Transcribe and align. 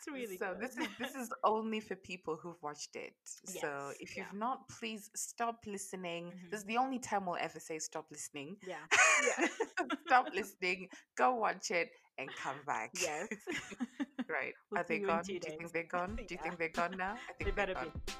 It's 0.00 0.08
really 0.08 0.38
So 0.38 0.54
good. 0.54 0.60
this 0.64 0.76
is 0.78 0.88
this 0.98 1.14
is 1.14 1.28
only 1.44 1.78
for 1.80 1.94
people 1.94 2.34
who've 2.40 2.60
watched 2.62 2.96
it. 2.96 3.12
So 3.24 3.92
if 4.00 4.16
yeah. 4.16 4.24
you've 4.24 4.38
not, 4.40 4.66
please 4.68 5.10
stop 5.14 5.58
listening. 5.66 6.32
Mhm. 6.32 6.50
This 6.50 6.60
is 6.60 6.66
the 6.66 6.78
only 6.78 6.98
time 6.98 7.26
we'll 7.26 7.36
ever 7.36 7.60
say 7.60 7.78
stop 7.78 8.06
listening. 8.10 8.56
yeah. 8.66 8.84
Yeah. 9.28 9.48
stop 10.06 10.26
listening, 10.40 10.88
go 11.16 11.34
watch 11.34 11.70
it, 11.70 11.90
and 12.16 12.30
come 12.42 12.56
back. 12.66 12.90
Yes. 13.00 13.28
right. 14.28 14.54
We'll 14.70 14.80
Are 14.80 14.84
they 14.88 15.00
gone? 15.00 15.22
Do 15.22 15.34
you 15.34 15.40
think 15.40 15.70
they're 15.72 15.84
gone? 15.84 16.16
Do 16.16 16.22
you 16.22 16.26
Yeah. 16.30 16.42
think 16.42 16.58
they're 16.58 16.68
gone 16.82 16.96
now? 16.96 17.12
I 17.28 17.32
They 17.38 17.44
think 17.44 17.56
they're 17.56 17.66
better 17.66 17.74
gone. 17.74 17.92
be. 18.06 18.12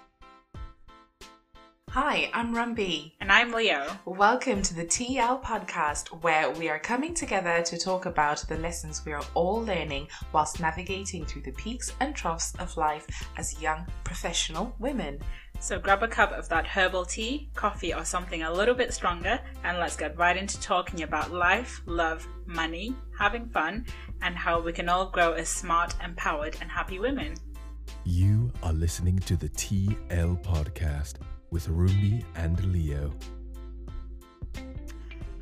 Hi, 1.93 2.31
I'm 2.33 2.55
Rumbi. 2.55 3.15
And 3.21 3.33
I'm 3.33 3.53
Leo. 3.53 3.85
Welcome 4.05 4.63
to 4.63 4.75
the 4.75 4.85
TL 4.85 5.43
podcast, 5.43 6.23
where 6.23 6.49
we 6.49 6.69
are 6.69 6.79
coming 6.79 7.15
together 7.15 7.63
to 7.63 7.77
talk 7.77 8.07
about 8.07 8.45
the 8.47 8.59
lessons 8.59 9.05
we 9.05 9.13
are 9.13 9.25
all 9.35 9.65
learning 9.65 10.07
whilst 10.33 10.61
navigating 10.61 11.27
through 11.27 11.43
the 11.43 11.51
peaks 11.51 11.93
and 11.99 12.15
troughs 12.15 12.55
of 12.61 12.77
life 12.77 13.09
as 13.37 13.61
young 13.61 13.85
professional 14.05 14.73
women. 14.79 15.19
So 15.59 15.81
grab 15.81 16.05
a 16.05 16.09
cup 16.09 16.31
of 16.31 16.49
that 16.49 16.65
herbal 16.65 17.07
tea, 17.07 17.51
coffee, 17.57 17.93
or 17.93 18.05
something 18.05 18.45
a 18.45 18.53
little 18.53 18.77
bit 18.77 18.95
stronger, 18.95 19.41
and 19.65 19.79
let's 19.79 19.97
get 19.97 20.17
right 20.17 20.37
into 20.37 20.61
talking 20.61 21.03
about 21.03 21.33
life, 21.33 21.83
love, 21.87 22.25
money, 22.47 22.95
having 23.19 23.49
fun, 23.49 23.85
and 24.23 24.37
how 24.37 24.61
we 24.61 24.73
can 24.73 24.89
all 24.89 25.11
grow 25.11 25.33
as 25.33 25.49
smart, 25.49 25.93
empowered, 26.05 26.57
and 26.61 26.71
happy 26.71 27.01
women. 27.01 27.35
You 28.05 28.51
are 28.63 28.73
listening 28.73 29.19
to 29.21 29.37
the 29.37 29.49
TL 29.51 30.43
podcast 30.43 31.15
with 31.51 31.69
Rumbi 31.69 32.25
and 32.37 32.63
Leo. 32.73 33.13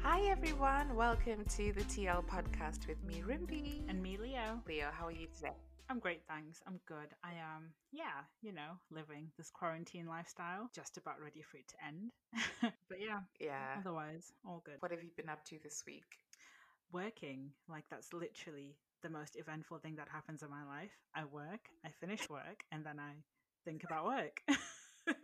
Hi, 0.02 0.20
everyone. 0.30 0.94
Welcome 0.96 1.44
to 1.56 1.72
the 1.72 1.82
TL 1.82 2.24
podcast 2.26 2.86
with 2.88 3.02
me, 3.04 3.22
Rumbi. 3.26 3.82
And 3.88 4.02
me, 4.02 4.16
Leo. 4.20 4.60
Leo, 4.66 4.88
how 4.92 5.06
are 5.06 5.12
you 5.12 5.26
today? 5.34 5.52
I'm 5.90 5.98
great, 6.00 6.20
thanks. 6.28 6.60
I'm 6.66 6.80
good. 6.86 7.08
I 7.24 7.30
am, 7.30 7.70
yeah, 7.92 8.24
you 8.42 8.52
know, 8.52 8.72
living 8.90 9.28
this 9.38 9.50
quarantine 9.50 10.06
lifestyle, 10.06 10.68
just 10.74 10.98
about 10.98 11.14
ready 11.22 11.40
for 11.42 11.56
it 11.56 11.68
to 11.68 11.86
end. 11.86 12.10
but 12.88 12.98
yeah, 13.00 13.20
Yeah. 13.40 13.76
otherwise, 13.78 14.32
all 14.46 14.62
good. 14.66 14.76
What 14.80 14.90
have 14.90 15.02
you 15.02 15.10
been 15.16 15.30
up 15.30 15.44
to 15.46 15.56
this 15.62 15.82
week? 15.86 16.18
Working, 16.92 17.50
like 17.68 17.84
that's 17.90 18.12
literally 18.12 18.76
the 19.02 19.10
most 19.10 19.36
eventful 19.36 19.78
thing 19.78 19.96
that 19.96 20.08
happens 20.08 20.42
in 20.42 20.50
my 20.50 20.64
life. 20.64 20.90
I 21.14 21.24
work, 21.24 21.60
I 21.84 21.90
finish 22.00 22.28
work, 22.28 22.64
and 22.72 22.84
then 22.84 22.98
I 22.98 23.12
think 23.64 23.84
about 23.84 24.04
work. 24.06 24.42
Yeah. 25.06 25.14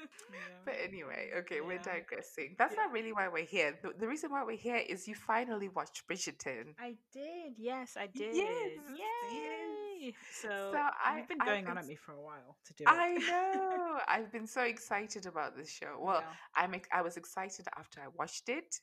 But 0.64 0.74
anyway, 0.82 1.30
okay, 1.40 1.60
we're 1.60 1.78
digressing. 1.78 2.54
That's 2.58 2.72
Yeah. 2.74 2.84
not 2.84 2.92
really 2.92 3.12
why 3.12 3.28
we're 3.28 3.44
here. 3.44 3.78
The, 3.82 3.92
the 3.98 4.08
reason 4.08 4.30
why 4.30 4.42
we're 4.42 4.56
here 4.56 4.76
is 4.88 5.06
you 5.06 5.14
finally 5.14 5.68
watched 5.68 6.06
Bridgerton. 6.08 6.74
I 6.80 6.96
did, 7.12 7.52
yes, 7.58 7.94
I 7.98 8.06
did. 8.06 8.34
Yes, 8.34 8.78
Yay! 8.96 10.14
So, 10.32 10.48
So 10.72 10.78
I- 10.78 11.18
you've 11.18 11.28
been 11.28 11.40
I've 11.42 11.46
going 11.48 11.64
been 11.64 11.72
on 11.72 11.78
at 11.78 11.86
me 11.86 11.96
for 11.96 12.12
a 12.12 12.20
while 12.22 12.56
to 12.64 12.74
do 12.74 12.84
it. 12.84 12.88
I 12.90 13.14
know. 13.14 13.98
I've 14.08 14.32
been 14.32 14.46
so 14.46 14.62
excited 14.62 15.26
about 15.26 15.54
this 15.56 15.70
show. 15.70 15.98
Well, 16.00 16.20
Yeah. 16.22 16.32
I'm 16.56 16.80
I 16.90 17.02
was 17.02 17.16
excited 17.18 17.66
after 17.76 18.00
I 18.00 18.08
watched 18.08 18.48
it. 18.48 18.80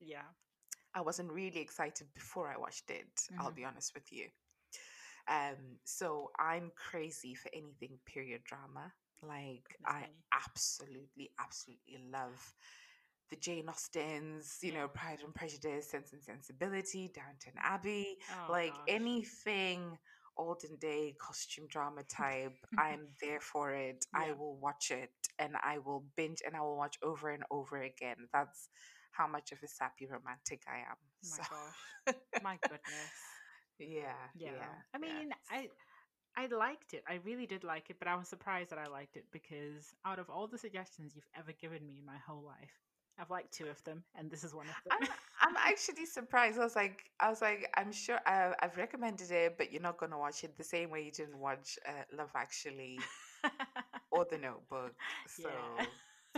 yeah. 0.00 0.22
I 0.94 1.00
wasn't 1.00 1.32
really 1.32 1.60
excited 1.60 2.08
before 2.14 2.48
I 2.52 2.58
watched 2.58 2.90
it. 2.90 3.28
I'll 3.38 3.50
Mhm. 3.50 3.56
be 3.56 3.64
honest 3.64 3.94
with 3.94 4.12
you. 4.12 4.28
Um, 5.28 5.78
so 5.84 6.30
I'm 6.38 6.72
crazy 6.76 7.34
for 7.34 7.50
anything 7.54 7.98
period 8.06 8.42
drama. 8.44 8.92
Like 9.22 9.76
I 9.86 10.06
absolutely, 10.32 11.30
absolutely 11.40 11.98
love 12.12 12.54
the 13.30 13.36
Jane 13.36 13.68
Austens, 13.68 14.58
you 14.62 14.72
know, 14.72 14.88
Pride 14.88 15.20
and 15.24 15.34
Prejudice, 15.34 15.90
Sense 15.90 16.12
and 16.12 16.22
Sensibility, 16.22 17.10
Downton 17.14 17.54
Abbey, 17.62 18.18
Oh, 18.28 18.48
like 18.48 18.80
gosh. 18.88 18.88
anything 18.88 19.96
olden 20.36 20.76
day 20.80 21.14
costume 21.20 21.66
drama 21.68 22.02
type. 22.04 22.56
I'm 22.78 23.08
there 23.22 23.40
for 23.40 23.72
it. 23.74 24.04
I 24.14 24.32
will 24.32 24.56
watch 24.56 24.90
it 24.90 25.10
and 25.38 25.54
I 25.62 25.78
will 25.78 26.04
binge 26.16 26.38
and 26.46 26.56
I 26.56 26.60
will 26.60 26.76
watch 26.76 26.96
over 27.02 27.30
and 27.30 27.44
over 27.50 27.82
again. 27.82 28.28
That's 28.32 28.68
how 29.12 29.28
much 29.28 29.52
of 29.52 29.62
a 29.62 29.68
sappy 29.68 30.06
romantic 30.06 30.62
I 30.68 30.78
am. 30.90 30.96
My 31.22 31.40
So, 31.40 31.42
gosh. 31.48 32.14
My 32.40 32.58
goodness. 32.68 33.40
yeah, 33.78 34.28
Yeah. 34.34 34.50
yeah. 34.50 34.74
I 34.94 34.98
yeah. 35.02 35.12
mean, 35.12 35.32
I 35.50 35.70
I 36.36 36.46
liked 36.46 36.94
it. 36.94 37.04
I 37.08 37.16
really 37.24 37.46
did 37.46 37.64
like 37.64 37.90
it, 37.90 37.98
but 37.98 38.08
I 38.08 38.16
was 38.16 38.28
surprised 38.28 38.70
that 38.70 38.78
I 38.78 38.86
liked 38.86 39.16
it 39.16 39.26
because 39.32 39.94
out 40.04 40.18
of 40.18 40.30
all 40.30 40.46
the 40.48 40.58
suggestions 40.58 41.14
you've 41.14 41.28
ever 41.36 41.52
given 41.52 41.86
me 41.86 41.98
in 41.98 42.06
my 42.06 42.18
whole 42.18 42.42
life, 42.42 42.80
I've 43.18 43.30
liked 43.30 43.52
two 43.52 43.68
of 43.68 43.82
them, 43.84 44.04
and 44.14 44.30
this 44.30 44.44
is 44.44 44.54
one 44.54 44.70
of 44.70 44.82
them. 44.84 44.92
I'm, 44.92 45.08
I'm 45.40 45.56
actually 45.56 46.06
surprised. 46.06 46.58
I 46.58 46.64
was 46.64 46.76
like, 46.76 47.04
I 47.20 47.28
was 47.28 47.40
like, 47.42 47.70
I'm 47.76 47.92
sure 47.92 48.18
I, 48.26 48.54
I've 48.60 48.76
recommended 48.76 49.30
it, 49.30 49.56
but 49.58 49.72
you're 49.72 49.82
not 49.82 49.98
gonna 49.98 50.18
watch 50.18 50.44
it 50.44 50.56
the 50.56 50.64
same 50.64 50.90
way 50.90 51.02
you 51.04 51.12
didn't 51.12 51.38
watch 51.38 51.78
uh, 51.86 52.04
Love 52.16 52.32
Actually 52.34 53.08
or 54.10 54.24
The 54.30 54.38
Notebook. 54.38 54.94
So 55.26 55.50
Yeah. 55.50 55.86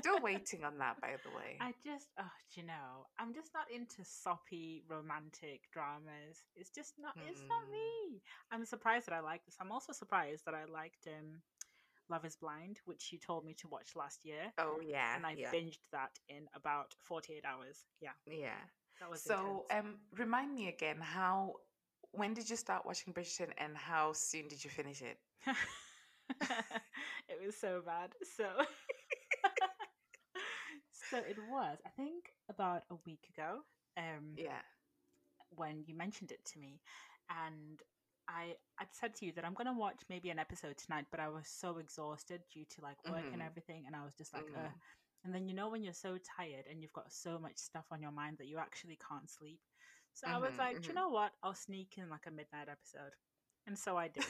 Still 0.00 0.20
waiting 0.20 0.64
on 0.64 0.78
that, 0.78 1.00
by 1.00 1.16
the 1.22 1.30
way. 1.30 1.58
I 1.60 1.72
just, 1.84 2.08
oh, 2.18 2.30
do 2.52 2.60
you 2.60 2.66
know, 2.66 3.06
I'm 3.18 3.32
just 3.34 3.50
not 3.54 3.70
into 3.74 4.04
soppy 4.04 4.84
romantic 4.88 5.62
dramas. 5.72 6.42
It's 6.56 6.70
just 6.70 6.94
not, 6.98 7.14
it's 7.28 7.44
not 7.48 7.62
Mm. 7.68 7.72
me. 7.72 8.22
I'm 8.50 8.64
surprised 8.64 9.06
that 9.06 9.14
I 9.14 9.20
like 9.20 9.44
this. 9.44 9.56
I'm 9.60 9.72
also 9.72 9.92
surprised 9.92 10.44
that 10.46 10.54
I 10.54 10.64
liked 10.64 11.06
um, 11.06 11.42
Love 12.10 12.24
is 12.24 12.36
Blind, 12.36 12.80
which 12.84 13.12
you 13.12 13.18
told 13.18 13.44
me 13.44 13.54
to 13.54 13.68
watch 13.68 13.90
last 13.96 14.24
year. 14.24 14.52
oh 14.58 14.80
yeah, 14.80 15.16
And 15.16 15.26
I 15.26 15.36
yeah, 15.36 15.50
binged 15.52 15.88
that 15.92 16.18
in 16.28 16.48
about 16.54 16.94
48 17.00 17.44
hours. 17.44 17.84
Yeah, 18.00 18.10
yeah. 18.26 18.60
that 19.00 19.10
was 19.10 19.20
So, 19.22 19.64
um, 19.70 19.96
remind 20.16 20.54
me 20.54 20.68
again 20.68 20.98
how. 21.00 21.54
When 22.12 22.32
did 22.32 22.48
you 22.48 22.56
start 22.56 22.86
watching 22.86 23.12
Bridgerton, 23.12 23.50
and 23.58 23.76
how 23.76 24.12
soon 24.12 24.46
did 24.48 24.62
you 24.64 24.70
finish 24.70 25.02
it? 25.02 25.18
it 27.28 27.44
was 27.44 27.56
so 27.56 27.82
bad. 27.84 28.10
So, 28.36 28.44
so 31.14 31.20
it 31.20 31.38
was. 31.38 31.78
I 31.86 31.90
think 31.90 32.34
about 32.48 32.82
a 32.90 32.96
week 33.06 33.28
ago. 33.30 33.60
Um, 33.96 34.38
Yeah. 34.38 34.62
when 35.50 35.84
you 35.86 35.94
mentioned 35.94 36.32
it 36.32 36.44
to 36.46 36.58
me, 36.58 36.82
and 37.30 37.82
I 38.28 38.56
I 38.78 38.86
said 38.92 39.14
to 39.16 39.26
you 39.26 39.32
that 39.32 39.44
I'm 39.44 39.54
gonna 39.54 39.72
watch 39.78 40.02
maybe 40.08 40.30
an 40.30 40.38
episode 40.38 40.76
tonight, 40.78 41.06
but 41.10 41.20
I 41.20 41.28
was 41.28 41.48
so 41.48 41.78
exhausted 41.78 42.42
due 42.52 42.64
to 42.66 42.82
like 42.82 43.06
work 43.06 43.32
and 43.32 43.42
Mhm. 43.42 43.42
everything, 43.42 43.84
and 43.86 43.94
I 43.96 44.04
was 44.04 44.16
just 44.16 44.34
like, 44.34 44.46
Mhm. 44.46 44.56
uh. 44.56 44.70
And 45.24 45.34
then 45.34 45.48
you 45.48 45.54
know 45.54 45.70
when 45.70 45.82
you're 45.82 45.94
so 45.94 46.18
tired 46.18 46.66
and 46.70 46.82
you've 46.82 46.92
got 46.92 47.10
so 47.10 47.38
much 47.38 47.56
stuff 47.56 47.86
on 47.90 48.02
your 48.02 48.12
mind 48.12 48.36
that 48.38 48.46
you 48.46 48.58
actually 48.58 48.98
can't 49.08 49.30
sleep. 49.30 49.60
So 50.12 50.28
I 50.28 50.36
was 50.38 50.52
Mhm, 50.52 50.58
like, 50.58 50.82
"Do 50.82 50.92
you 50.92 50.94
mhm. 50.94 51.00
know 51.00 51.08
what? 51.08 51.32
I'll 51.42 51.54
sneak 51.54 51.96
in 51.98 52.10
like 52.10 52.26
a 52.26 52.30
midnight 52.30 52.68
episode, 52.68 53.16
and 53.66 53.78
so 53.78 53.96
I 53.96 54.08
did. 54.08 54.26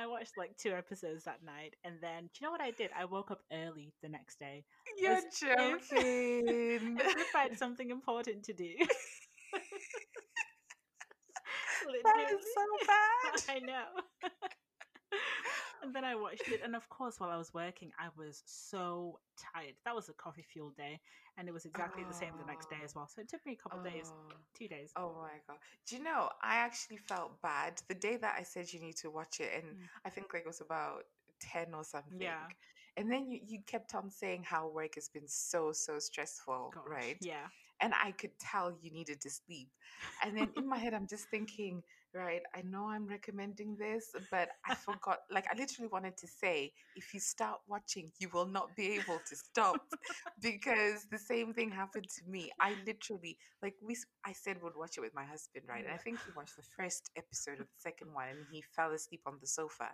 I 0.00 0.06
watched 0.06 0.38
like 0.38 0.56
two 0.56 0.72
episodes 0.72 1.24
that 1.24 1.42
night, 1.44 1.74
and 1.84 1.96
then 2.00 2.22
do 2.24 2.30
you 2.40 2.46
know 2.46 2.52
what 2.52 2.62
I 2.62 2.70
did? 2.70 2.90
I 2.98 3.04
woke 3.04 3.30
up 3.30 3.40
early 3.52 3.92
the 4.02 4.08
next 4.08 4.38
day, 4.38 4.64
You're 4.98 5.12
As 5.12 5.24
if- 5.24 5.40
joking. 5.40 6.98
as 6.98 7.14
if 7.16 7.36
I 7.36 7.42
had 7.42 7.58
something 7.58 7.90
important 7.90 8.44
to 8.44 8.54
do. 8.54 8.72
that 12.04 12.30
is 12.32 12.46
so 12.54 12.62
bad. 12.86 13.56
I 13.56 13.58
know. 13.60 13.84
And 15.90 15.96
then 15.96 16.04
I 16.04 16.14
watched 16.14 16.46
it, 16.46 16.60
and 16.62 16.76
of 16.76 16.88
course, 16.88 17.18
while 17.18 17.30
I 17.30 17.36
was 17.36 17.52
working, 17.52 17.90
I 17.98 18.10
was 18.16 18.44
so 18.46 19.18
tired. 19.36 19.74
That 19.84 19.94
was 19.96 20.08
a 20.08 20.12
coffee 20.12 20.44
fueled 20.52 20.76
day, 20.76 21.00
and 21.36 21.48
it 21.48 21.52
was 21.52 21.64
exactly 21.64 22.04
the 22.04 22.14
same 22.14 22.30
the 22.38 22.46
next 22.46 22.70
day 22.70 22.76
as 22.84 22.94
well. 22.94 23.08
So 23.08 23.20
it 23.20 23.28
took 23.28 23.44
me 23.44 23.54
a 23.54 23.56
couple 23.56 23.82
days, 23.82 24.12
Oh. 24.14 24.32
two 24.56 24.68
days. 24.68 24.92
Oh 24.94 25.16
my 25.20 25.40
god! 25.48 25.58
Do 25.88 25.96
you 25.96 26.02
know? 26.04 26.28
I 26.42 26.56
actually 26.56 26.98
felt 26.98 27.42
bad 27.42 27.82
the 27.88 27.94
day 27.96 28.16
that 28.18 28.36
I 28.38 28.44
said 28.44 28.72
you 28.72 28.80
need 28.80 28.96
to 28.98 29.10
watch 29.10 29.40
it, 29.40 29.50
and 29.52 29.74
Mm. 29.74 29.88
I 30.04 30.10
think 30.10 30.32
like 30.32 30.42
it 30.42 30.46
was 30.46 30.60
about 30.60 31.06
ten 31.40 31.74
or 31.74 31.82
something. 31.82 32.20
Yeah. 32.20 32.46
And 32.96 33.10
then 33.10 33.28
you, 33.28 33.40
you 33.44 33.58
kept 33.66 33.94
on 33.94 34.10
saying 34.10 34.44
how 34.44 34.68
work 34.68 34.94
has 34.94 35.08
been 35.08 35.26
so 35.26 35.72
so 35.72 35.98
stressful, 35.98 36.70
Gosh, 36.72 36.84
right? 36.88 37.16
Yeah. 37.20 37.46
And 37.80 37.94
I 37.94 38.12
could 38.12 38.38
tell 38.38 38.70
you 38.80 38.90
needed 38.92 39.20
to 39.22 39.30
sleep. 39.30 39.70
And 40.22 40.36
then 40.36 40.50
in 40.56 40.68
my 40.68 40.76
head, 40.78 40.92
I'm 40.92 41.06
just 41.08 41.26
thinking, 41.30 41.82
right? 42.14 42.42
I 42.54 42.62
know 42.62 42.88
I'm 42.88 43.06
recommending 43.06 43.76
this, 43.76 44.10
but 44.30 44.48
I 44.68 44.74
forgot. 44.74 45.18
Like 45.30 45.46
I 45.50 45.56
literally 45.56 45.88
wanted 45.92 46.16
to 46.18 46.26
say, 46.26 46.72
if 46.96 47.14
you 47.14 47.20
start 47.20 47.58
watching, 47.68 48.10
you 48.18 48.28
will 48.32 48.46
not 48.46 48.74
be 48.76 48.92
able 48.92 49.20
to 49.28 49.36
stop 49.36 49.80
because 50.42 51.06
the 51.10 51.18
same 51.18 51.52
thing 51.52 51.70
happened 51.70 52.08
to 52.18 52.30
me. 52.30 52.50
I 52.60 52.74
literally 52.86 53.36
like 53.62 53.74
we. 53.82 53.96
I 54.24 54.32
said 54.32 54.58
we'd 54.62 54.76
watch 54.76 54.96
it 54.96 55.00
with 55.00 55.14
my 55.14 55.24
husband, 55.24 55.64
right? 55.68 55.84
And 55.84 55.92
I 55.92 55.96
mm. 55.96 56.02
think 56.02 56.18
he 56.24 56.32
watched 56.36 56.56
the 56.56 56.64
first 56.78 57.10
episode 57.16 57.60
of 57.60 57.66
the 57.66 57.80
second 57.80 58.12
one, 58.12 58.28
and 58.28 58.46
he 58.50 58.62
fell 58.74 58.92
asleep 58.92 59.22
on 59.26 59.38
the 59.40 59.46
sofa. 59.46 59.90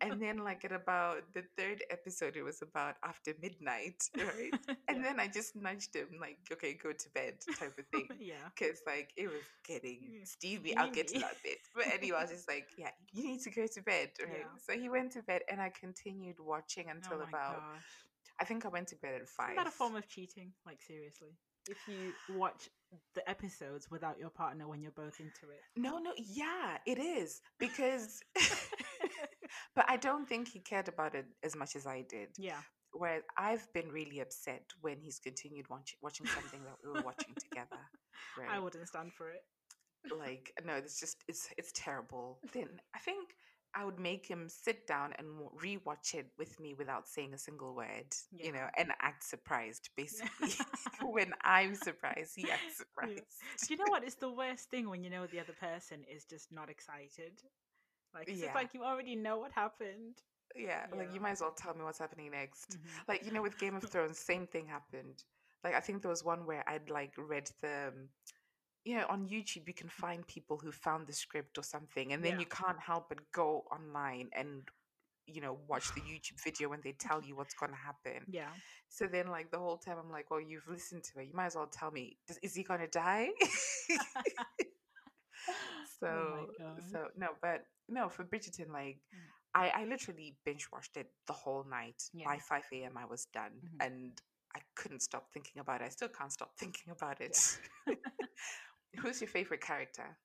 And 0.00 0.20
then, 0.22 0.38
like 0.44 0.64
at 0.64 0.72
about 0.72 1.32
the 1.34 1.42
third 1.56 1.82
episode, 1.90 2.36
it 2.36 2.42
was 2.42 2.62
about 2.62 2.96
after 3.04 3.32
midnight, 3.40 4.02
right? 4.16 4.52
And 4.88 4.98
Yeah. 4.98 5.02
then 5.02 5.20
I 5.20 5.28
just 5.28 5.54
nudged 5.56 5.94
him, 5.94 6.08
like, 6.20 6.38
"Okay, 6.52 6.74
go 6.74 6.92
to 6.92 7.08
bed," 7.14 7.34
type 7.58 7.78
of 7.78 7.86
thing 7.92 8.08
yeah. 8.18 8.48
because 8.54 8.80
like 8.86 9.10
it 9.16 9.28
was 9.28 9.44
getting 9.66 10.20
steamy. 10.24 10.76
I'll 10.76 10.90
get 10.90 11.08
to 11.08 11.18
that 11.20 11.36
bit. 11.44 11.58
But 11.74 11.86
anyway, 11.92 12.18
I 12.18 12.22
was 12.22 12.30
just 12.30 12.48
like, 12.48 12.66
yeah, 12.76 12.90
you 13.12 13.22
need 13.24 13.40
to 13.42 13.50
go 13.50 13.66
to 13.66 13.82
bed, 13.82 14.10
right? 14.20 14.38
Yeah. 14.38 14.58
So 14.66 14.72
he 14.78 14.88
went 14.88 15.12
to 15.12 15.22
bed, 15.22 15.42
and 15.50 15.60
I 15.60 15.70
continued 15.70 16.36
watching 16.40 16.86
oh 16.88 16.92
until 16.94 17.18
oh 17.20 17.28
about. 17.28 17.56
gosh. 17.56 17.82
I 18.40 18.44
think 18.44 18.64
I 18.64 18.68
went 18.68 18.88
to 18.88 18.96
bed 18.96 19.14
at 19.20 19.28
five. 19.28 19.50
Isn't 19.50 19.56
that 19.64 19.66
a 19.66 19.70
form 19.70 19.96
of 19.96 20.08
cheating? 20.08 20.52
Like 20.64 20.80
seriously, 20.80 21.28
if 21.68 21.76
you 21.86 22.12
watch 22.36 22.70
the 23.14 23.28
episodes 23.28 23.90
without 23.90 24.18
your 24.18 24.30
partner 24.30 24.66
when 24.66 24.80
you're 24.82 24.92
both 24.92 25.20
into 25.20 25.52
it. 25.52 25.60
No, 25.76 25.98
no, 25.98 26.12
yeah, 26.16 26.78
it 26.86 26.98
is 26.98 27.40
because, 27.58 28.20
but 29.74 29.84
I 29.88 29.96
don't 29.96 30.26
think 30.28 30.48
he 30.48 30.60
cared 30.60 30.88
about 30.88 31.14
it 31.14 31.26
as 31.42 31.54
much 31.56 31.76
as 31.76 31.86
I 31.86 32.02
did. 32.08 32.28
Yeah. 32.38 32.60
Whereas 32.92 33.22
I've 33.36 33.66
been 33.72 33.88
really 33.90 34.20
upset 34.20 34.64
when 34.80 35.00
he's 35.00 35.18
continued 35.20 35.68
watch- 35.70 35.96
watching 36.02 36.26
something 36.26 36.60
that 36.64 36.76
we 36.84 36.90
were 36.90 37.02
watching 37.04 37.34
together. 37.38 37.78
Right? 38.38 38.50
I 38.50 38.58
wouldn't 38.58 38.86
stand 38.88 39.12
for 39.14 39.30
it. 39.30 39.42
like 40.18 40.52
no 40.66 40.74
it's 40.74 40.98
just 40.98 41.24
it's 41.28 41.48
it's 41.58 41.72
terrible 41.74 42.38
then 42.54 42.68
i 42.94 42.98
think 42.98 43.34
i 43.74 43.84
would 43.84 43.98
make 44.00 44.26
him 44.26 44.48
sit 44.48 44.86
down 44.86 45.12
and 45.18 45.26
wa- 45.38 45.50
rewatch 45.62 46.14
it 46.14 46.28
with 46.38 46.58
me 46.58 46.74
without 46.74 47.06
saying 47.06 47.34
a 47.34 47.38
single 47.38 47.74
word 47.74 48.08
you 48.32 48.50
know 48.52 48.66
and 48.78 48.90
act 49.02 49.22
surprised 49.24 49.90
basically 49.96 50.54
when 51.02 51.32
i'm 51.44 51.74
surprised 51.74 52.32
he 52.34 52.50
acts 52.50 52.78
surprised 52.78 53.24
Do 53.66 53.74
you 53.74 53.76
know 53.78 53.90
what? 53.90 54.04
It's 54.04 54.14
the 54.16 54.32
worst 54.32 54.70
thing 54.70 54.88
when 54.88 55.04
you 55.04 55.10
know 55.10 55.26
the 55.26 55.40
other 55.40 55.56
person 55.68 55.98
is 56.14 56.24
just 56.24 56.50
not 56.50 56.70
excited. 56.70 57.34
Like 58.14 58.28
it's 58.28 58.40
Yeah. 58.40 58.46
just 58.46 58.54
like 58.54 58.74
you 58.74 58.82
already 58.84 59.16
know 59.16 59.38
what 59.38 59.52
happened. 59.52 60.16
yeah 60.56 60.86
like 60.96 61.12
you 61.14 61.20
might 61.20 61.30
as 61.32 61.40
well 61.40 61.52
tell 61.52 61.74
me 61.74 61.84
what's 61.84 61.98
happening 62.00 62.30
next 62.32 62.76
Mhm. 62.76 63.04
like 63.08 63.24
you 63.24 63.32
know 63.32 63.40
with 63.42 63.56
game 63.58 63.76
of 63.76 63.84
thrones 63.92 64.18
same 64.18 64.46
thing 64.46 64.66
happened 64.66 65.22
like 65.62 65.74
i 65.74 65.80
think 65.80 66.02
there 66.02 66.10
was 66.10 66.24
one 66.24 66.44
where 66.44 66.68
i'd 66.68 66.90
like 66.90 67.12
read 67.16 67.48
the 67.62 67.88
um, 67.88 68.08
you 68.84 68.96
know 68.96 69.06
on 69.08 69.28
youtube 69.28 69.66
you 69.68 69.74
can 69.74 69.88
find 69.88 70.26
people 70.26 70.56
who 70.58 70.72
found 70.72 71.06
the 71.06 71.12
script 71.12 71.56
or 71.56 71.62
something 71.62 72.12
and 72.12 72.24
then 72.24 72.32
Yeah. 72.32 72.40
you 72.40 72.46
can't 72.46 72.80
help 72.80 73.08
but 73.08 73.18
go 73.32 73.64
online 73.70 74.28
and 74.32 74.62
you 75.26 75.40
know 75.40 75.56
watch 75.68 75.86
the 75.94 76.00
youtube 76.00 76.42
video 76.42 76.68
when 76.68 76.80
they 76.82 76.92
tell 76.92 77.22
you 77.22 77.36
what's 77.36 77.54
going 77.54 77.70
to 77.70 77.78
happen 77.78 78.26
Yeah. 78.26 78.48
so 78.88 79.06
then 79.06 79.28
like 79.28 79.50
the 79.52 79.58
whole 79.58 79.76
time 79.76 79.98
i'm 80.02 80.10
like 80.10 80.30
well 80.32 80.40
you've 80.40 80.66
listened 80.68 81.04
to 81.04 81.20
it 81.20 81.26
you 81.28 81.34
might 81.34 81.46
as 81.46 81.54
well 81.54 81.68
tell 81.70 81.92
me 81.92 82.16
does, 82.26 82.38
is 82.42 82.54
he 82.56 82.64
going 82.64 82.80
to 82.80 82.88
die 82.88 83.28
so 86.00 86.46
oh 86.60 86.76
so 86.92 87.06
no 87.16 87.28
but 87.42 87.62
no 87.88 88.08
for 88.08 88.24
bridgerton 88.24 88.70
like 88.72 88.98
Mm. 89.14 89.18
I, 89.52 89.68
I 89.82 89.84
literally 89.84 90.36
binge 90.44 90.68
watched 90.72 90.96
it 90.96 91.10
the 91.26 91.32
whole 91.32 91.64
night. 91.68 92.00
Yeah. 92.12 92.26
By 92.26 92.38
5 92.38 92.84
a.m., 92.84 92.96
I 92.96 93.04
was 93.04 93.24
done. 93.34 93.50
Mhm. 93.64 93.84
And 93.84 94.12
I 94.54 94.60
couldn't 94.76 95.00
stop 95.02 95.26
thinking 95.32 95.60
about 95.60 95.80
it. 95.80 95.86
I 95.86 95.88
still 95.88 96.08
can't 96.08 96.32
stop 96.32 96.52
thinking 96.58 96.92
about 96.92 97.20
it. 97.20 97.36
Who's 99.00 99.20
your 99.20 99.28
favorite 99.28 99.60
character? 99.60 100.16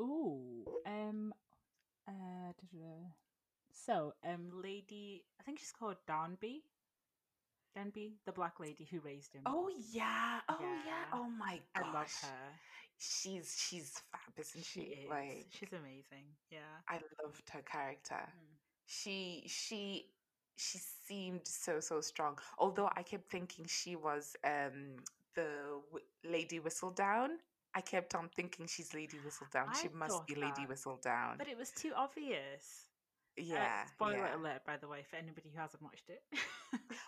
Ooh. 0.00 0.64
Um. 0.86 1.32
Uh. 2.06 2.52
So, 3.72 4.14
um, 4.24 4.50
lady, 4.62 5.24
I 5.40 5.42
think 5.42 5.58
she's 5.58 5.72
called 5.72 5.96
Danby. 6.06 6.62
Danby, 7.74 8.18
the 8.26 8.32
black 8.32 8.60
lady 8.60 8.86
who 8.90 9.00
raised 9.00 9.32
him. 9.32 9.42
Oh, 9.46 9.70
yeah. 9.90 10.40
Oh, 10.48 10.56
yeah. 10.60 10.82
Yeah. 10.86 11.04
Oh, 11.12 11.28
my 11.30 11.60
god, 11.74 11.76
I 11.76 11.80
gosh. 11.80 11.94
love 11.94 12.30
her. 12.30 12.52
She's 13.02 13.56
she's 13.58 13.92
fab, 14.12 14.38
isn't 14.38 14.64
she? 14.64 14.80
She 14.80 14.86
is. 15.04 15.10
Like, 15.10 15.46
She's 15.50 15.72
amazing. 15.72 16.26
Yeah. 16.50 16.58
I 16.88 17.00
loved 17.22 17.48
her 17.50 17.62
character. 17.62 18.20
Mm. 18.20 18.56
She 18.86 19.44
she 19.46 20.06
she 20.56 20.78
seemed 21.06 21.46
so 21.46 21.80
so 21.80 22.00
strong. 22.02 22.38
Although 22.58 22.90
I 22.94 23.02
kept 23.02 23.30
thinking 23.30 23.64
she 23.66 23.96
was 23.96 24.36
um 24.44 24.96
the 25.34 25.80
w- 25.90 26.04
Lady 26.24 26.60
Whistledown. 26.60 27.38
I 27.74 27.80
kept 27.80 28.14
on 28.14 28.28
thinking 28.36 28.66
she's 28.66 28.92
Lady 28.92 29.18
Whistledown. 29.18 29.74
She 29.80 29.88
must 29.88 30.26
be 30.26 30.34
Lady 30.34 30.66
that, 30.66 30.68
Whistledown. 30.68 31.38
But 31.38 31.48
it 31.48 31.56
was 31.56 31.70
too 31.72 31.92
obvious. 31.96 32.88
Uh, 33.38 33.42
yeah, 33.44 33.86
spoiler 33.86 34.26
yeah. 34.26 34.36
alert, 34.36 34.64
by 34.66 34.76
the 34.76 34.88
way, 34.88 35.04
for 35.08 35.16
anybody 35.16 35.50
who 35.54 35.60
hasn't 35.60 35.82
watched 35.82 36.10
it. 36.10 36.22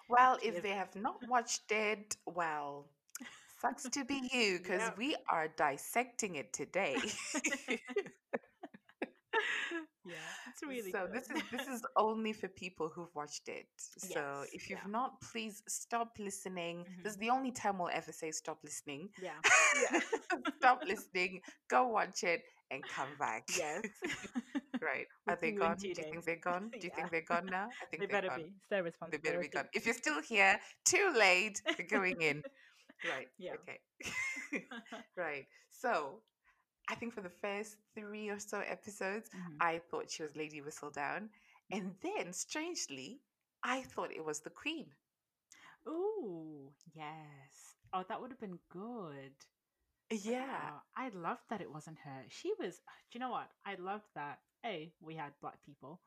Well, 0.08 0.38
if 0.42 0.62
they 0.62 0.70
have 0.70 0.94
not 0.94 1.16
watched 1.28 1.70
it, 1.70 2.16
well, 2.26 2.88
sucks 3.62 3.88
to 3.88 4.04
be 4.04 4.28
you 4.32 4.58
because 4.58 4.82
Yep. 4.82 4.98
we 4.98 5.16
are 5.30 5.48
dissecting 5.48 6.34
it 6.34 6.52
today. 6.52 6.96
yeah, 10.04 10.14
it's 10.50 10.62
really 10.68 10.90
so 10.90 11.06
good. 11.06 11.14
this 11.14 11.30
is 11.30 11.42
this 11.50 11.66
is 11.68 11.82
only 11.96 12.32
for 12.32 12.48
people 12.48 12.88
who've 12.94 13.14
watched 13.14 13.48
it. 13.48 13.66
So 13.78 14.44
if 14.52 14.68
you've 14.68 14.80
yeah. 14.84 14.90
not, 14.98 15.20
please 15.32 15.62
stop 15.68 16.10
listening. 16.18 16.84
This 16.84 16.88
mm-hmm. 16.88 17.08
is 17.08 17.16
the 17.16 17.30
only 17.30 17.52
time 17.52 17.78
we'll 17.78 17.90
ever 17.92 18.12
say 18.12 18.30
stop 18.32 18.58
listening. 18.64 19.08
yeah. 19.22 19.38
stop 20.58 20.82
listening, 20.86 21.40
go 21.68 21.86
watch 21.88 22.24
it, 22.24 22.42
and 22.72 22.82
come 22.88 23.08
back. 23.18 23.44
Yes. 23.56 23.82
right. 24.80 25.06
Are 25.28 25.38
they 25.40 25.48
see 25.48 25.54
you 25.54 25.60
in 25.62 25.66
gone? 25.68 25.76
Do 25.76 25.88
you 25.88 25.94
think 25.94 26.24
they're 26.24 26.36
gone? 26.50 26.70
Do 26.70 26.78
you 26.78 26.90
Yeah. 26.90 26.96
think 26.96 27.10
they're 27.10 27.30
gone 27.34 27.46
now? 27.46 27.68
I 27.82 27.86
think 27.86 28.00
they 28.00 28.06
they're 28.06 28.16
better 28.20 28.28
gone. 28.28 28.42
be. 28.42 28.52
It's 28.56 28.68
their 28.68 28.82
They 29.10 29.18
better 29.18 29.40
be 29.40 29.48
gone. 29.48 29.68
If 29.72 29.86
you're 29.86 29.94
still 29.94 30.20
here, 30.22 30.58
too 30.84 31.12
late. 31.16 31.62
We're 31.78 31.86
going 31.86 32.20
in. 32.20 32.42
Right. 33.02 33.28
Yeah. 33.38 33.54
Okay. 33.54 33.78
right. 35.16 35.46
So 35.70 36.22
I 36.88 36.94
think 36.94 37.12
for 37.14 37.22
the 37.22 37.31
first 37.31 37.78
three 37.94 38.28
or 38.28 38.38
so 38.38 38.60
episodes, 38.60 39.31
Mhm. 39.34 39.58
I 39.60 39.78
thought 39.78 40.10
she 40.10 40.22
was 40.22 40.37
Lady 40.37 40.60
Whistledown. 40.60 41.31
And 41.70 41.96
then, 42.02 42.32
strangely, 42.32 43.22
I 43.62 43.82
thought 43.82 44.12
it 44.12 44.25
was 44.25 44.40
the 44.40 44.50
Queen. 44.50 44.94
Ooh, 45.87 46.75
yes. 46.94 47.76
Oh, 47.93 48.02
that 48.08 48.20
would 48.20 48.31
have 48.31 48.40
been 48.40 48.60
good. 48.69 49.32
Yeah. 50.10 50.70
Oh, 50.70 50.81
I 50.96 51.08
loved 51.10 51.48
that 51.50 51.60
it 51.60 51.70
wasn't 51.72 51.98
her. 52.00 52.25
She 52.28 52.52
was. 52.58 52.81
Do 53.10 53.19
you 53.19 53.20
know 53.20 53.31
what? 53.31 53.50
I 53.64 53.75
loved 53.76 54.08
that. 54.14 54.40
A, 54.64 54.94
we 55.00 55.16
had 55.16 55.32
black 55.40 55.62
people, 55.62 56.02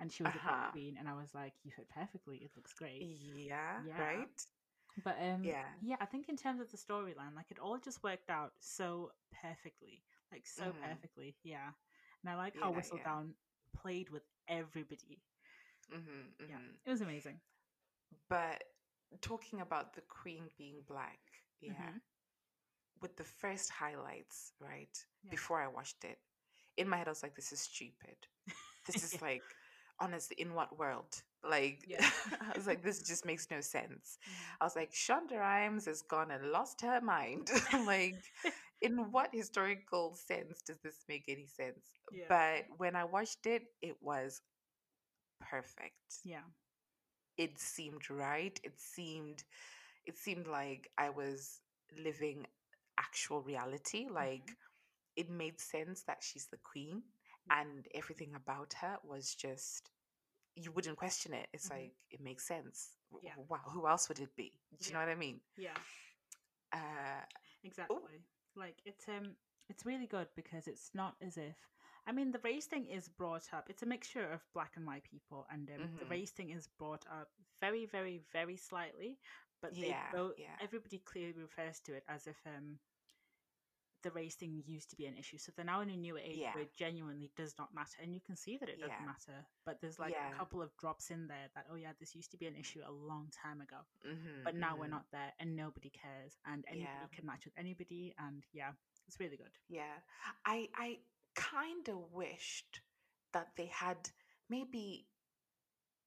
and 0.00 0.12
she 0.12 0.22
was 0.24 0.34
a 0.34 0.38
Uh-huh. 0.38 0.50
black 0.50 0.72
queen, 0.72 0.96
and 0.98 1.08
I 1.08 1.14
was 1.14 1.34
like, 1.34 1.54
you 1.62 1.70
fit 1.70 1.88
perfectly. 1.88 2.38
It 2.38 2.50
looks 2.56 2.74
great. 2.74 3.10
Yeah. 3.36 3.82
Yeah. 3.84 3.96
Right? 3.96 4.46
But 4.96 5.16
um, 5.20 5.42
Yeah. 5.44 5.64
yeah, 5.80 5.96
I 6.00 6.06
think 6.06 6.28
in 6.28 6.36
terms 6.36 6.60
of 6.60 6.70
the 6.70 6.76
storyline, 6.76 7.34
like 7.34 7.50
it 7.50 7.58
all 7.58 7.78
just 7.78 8.02
worked 8.02 8.30
out 8.30 8.52
so 8.60 9.12
perfectly, 9.30 10.04
like 10.32 10.46
so 10.46 10.72
Mhm. 10.72 10.82
perfectly. 10.82 11.36
Yeah, 11.42 11.72
and 12.22 12.30
I 12.30 12.34
like 12.36 12.54
how 12.56 12.70
Yeah, 12.70 12.82
yeah. 12.94 13.14
Played 13.72 14.10
with 14.10 14.24
everybody. 14.48 15.22
Mm-hmm, 15.92 16.48
Yeah, 16.48 16.58
it 16.84 16.90
was 16.90 17.00
amazing. 17.00 17.40
But 18.28 18.64
talking 19.20 19.60
about 19.60 19.94
the 19.94 20.02
Queen 20.02 20.50
being 20.56 20.82
black, 20.86 21.20
yeah, 21.60 21.72
Mhm. 21.72 22.00
with 23.00 23.16
the 23.16 23.24
first 23.24 23.70
highlights, 23.70 24.52
right? 24.60 25.06
Yeah. 25.22 25.30
Before 25.30 25.60
I 25.60 25.68
watched 25.68 26.04
it, 26.04 26.18
in 26.76 26.88
my 26.88 26.96
head, 26.96 27.08
I 27.08 27.10
was 27.10 27.22
like, 27.22 27.34
this 27.36 27.52
is 27.52 27.60
stupid. 27.60 28.28
This 28.86 29.02
is 29.02 29.20
like, 29.22 29.56
honestly, 29.98 30.36
in 30.38 30.54
what 30.54 30.78
world? 30.78 31.22
Like, 31.48 31.84
Yeah. 31.86 32.00
I 32.40 32.52
was 32.56 32.66
like, 32.66 32.82
this 32.82 33.02
just 33.02 33.24
makes 33.24 33.50
no 33.50 33.60
sense. 33.60 34.18
Mhm. 34.28 34.56
I 34.60 34.64
was 34.64 34.76
like, 34.76 34.92
Shonda 34.92 35.38
Rhimes 35.38 35.86
has 35.86 36.02
gone 36.02 36.30
and 36.30 36.50
lost 36.52 36.80
her 36.82 37.00
mind. 37.00 37.50
like, 37.86 38.16
in 38.82 39.10
what 39.12 39.30
historical 39.32 40.14
sense 40.14 40.62
does 40.62 40.78
this 40.82 41.04
make 41.08 41.24
any 41.28 41.46
sense? 41.46 41.86
Yeah. 42.12 42.24
But 42.28 42.64
when 42.78 42.96
I 42.96 43.04
watched 43.04 43.46
it, 43.46 43.62
it 43.82 43.96
was 44.02 44.40
perfect. 45.40 46.20
Yeah, 46.24 46.44
It 47.36 47.58
seemed 47.58 48.08
right. 48.10 48.58
It 48.62 48.78
seemed, 48.80 49.42
it 50.06 50.18
seemed 50.18 50.46
like 50.46 50.90
I 50.98 51.10
was 51.10 51.60
living 51.98 52.46
actual 52.98 53.42
reality. 53.42 54.08
Like, 54.10 54.52
it 55.16 55.30
made 55.30 55.60
sense 55.60 56.02
that 56.04 56.22
she's 56.22 56.46
the 56.48 56.58
queen, 56.58 57.02
and 57.50 57.86
everything 57.94 58.34
about 58.34 58.74
her 58.80 58.98
was 59.04 59.34
just. 59.34 59.90
You 60.56 60.72
wouldn't 60.72 60.96
question 60.96 61.32
it. 61.34 61.48
It's 61.52 61.70
Mhm. 61.70 61.70
like 61.70 61.94
it 62.10 62.20
makes 62.20 62.46
sense. 62.46 62.96
Yeah. 63.22 63.34
Wow, 63.48 63.60
who 63.72 63.86
else 63.86 64.08
would 64.08 64.18
it 64.20 64.34
be? 64.36 64.52
Do 64.80 64.88
you 64.88 64.92
Yeah. 64.92 64.94
know 64.94 65.00
what 65.00 65.08
I 65.08 65.14
mean? 65.14 65.40
yeah, 65.56 65.78
Uh, 66.72 67.22
exactly. 67.62 68.24
Like 68.56 68.80
it's 68.84 69.08
um, 69.08 69.36
it's 69.68 69.86
really 69.86 70.06
good 70.06 70.28
because 70.36 70.66
it's 70.66 70.90
not 70.94 71.16
as 71.22 71.36
if. 71.36 71.56
I 72.06 72.12
mean, 72.12 72.32
the 72.32 72.40
race 72.42 72.66
thing 72.66 72.86
is 72.86 73.08
brought 73.08 73.52
up. 73.52 73.68
It's 73.70 73.82
a 73.82 73.86
mixture 73.86 74.28
of 74.30 74.40
black 74.54 74.72
and 74.76 74.86
white 74.86 75.04
people, 75.04 75.46
and 75.50 75.70
um, 75.70 75.90
the 75.98 76.06
Mhm. 76.06 76.06
race 76.06 76.30
thing 76.30 76.50
is 76.50 76.68
brought 76.78 77.04
up 77.10 77.28
very, 77.60 77.86
very, 77.86 78.20
very 78.32 78.56
slightly. 78.56 79.18
But 79.62 79.80
they 79.80 79.92
Yeah, 79.92 80.10
both, 80.10 80.34
yeah. 80.36 80.58
everybody 80.60 80.98
clearly 80.98 81.34
refers 81.40 81.80
to 81.80 81.94
it 81.94 82.04
as 82.08 82.26
if 82.26 82.36
um, 82.46 82.78
the 84.02 84.10
race 84.10 84.36
thing 84.36 84.62
used 84.66 84.90
to 84.90 84.96
be 84.96 85.06
an 85.06 85.16
issue. 85.16 85.38
So 85.38 85.52
they're 85.54 85.64
now 85.64 85.80
in 85.80 85.90
a 85.90 85.96
new 85.96 86.16
age 86.16 86.38
Yeah. 86.38 86.52
where 86.52 86.62
it 86.62 86.74
genuinely 86.74 87.30
does 87.36 87.54
not 87.58 87.74
matter, 87.74 87.98
and 88.02 88.14
you 88.14 88.20
can 88.20 88.36
see 88.36 88.56
that 88.58 88.68
it 88.68 88.80
doesn't 88.80 89.00
Yeah. 89.00 89.04
matter. 89.04 89.46
But 89.64 89.80
there's 89.80 89.98
like 89.98 90.12
Yeah. 90.12 90.28
a 90.32 90.36
couple 90.36 90.62
of 90.62 90.76
drops 90.76 91.10
in 91.10 91.26
there 91.28 91.48
that 91.54 91.66
oh 91.70 91.76
yeah, 91.76 91.92
this 91.98 92.14
used 92.14 92.30
to 92.32 92.38
be 92.38 92.46
an 92.46 92.56
issue 92.56 92.80
a 92.86 92.92
long 92.92 93.30
time 93.30 93.60
ago, 93.60 93.78
mhm, 94.04 94.44
but 94.44 94.56
now 94.56 94.76
we're 94.76 94.86
mhm. 94.86 94.90
not 94.90 95.06
there, 95.12 95.32
and 95.38 95.56
nobody 95.56 95.90
cares, 95.90 96.38
and 96.44 96.64
anybody 96.68 97.08
can 97.12 97.26
match 97.26 97.44
with 97.44 97.54
anybody, 97.56 98.14
and 98.18 98.44
yeah, 98.52 98.72
it's 99.08 99.20
really 99.20 99.36
good. 99.36 99.58
Yeah, 99.68 100.00
I 100.44 100.68
I 100.74 100.98
kind 101.34 101.88
of 101.88 102.12
wished 102.12 102.80
that 103.32 103.56
they 103.56 103.66
had 103.66 104.10
maybe 104.48 105.08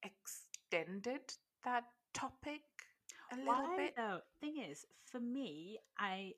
extended 0.02 1.34
that 1.64 1.84
topic 2.12 2.62
a 3.32 3.36
little 3.36 3.68
Why 3.68 3.76
bit. 3.76 3.94
though? 3.96 4.20
Thing 4.40 4.58
is, 4.58 4.86
for 5.04 5.20
me, 5.20 5.78
I 5.98 6.34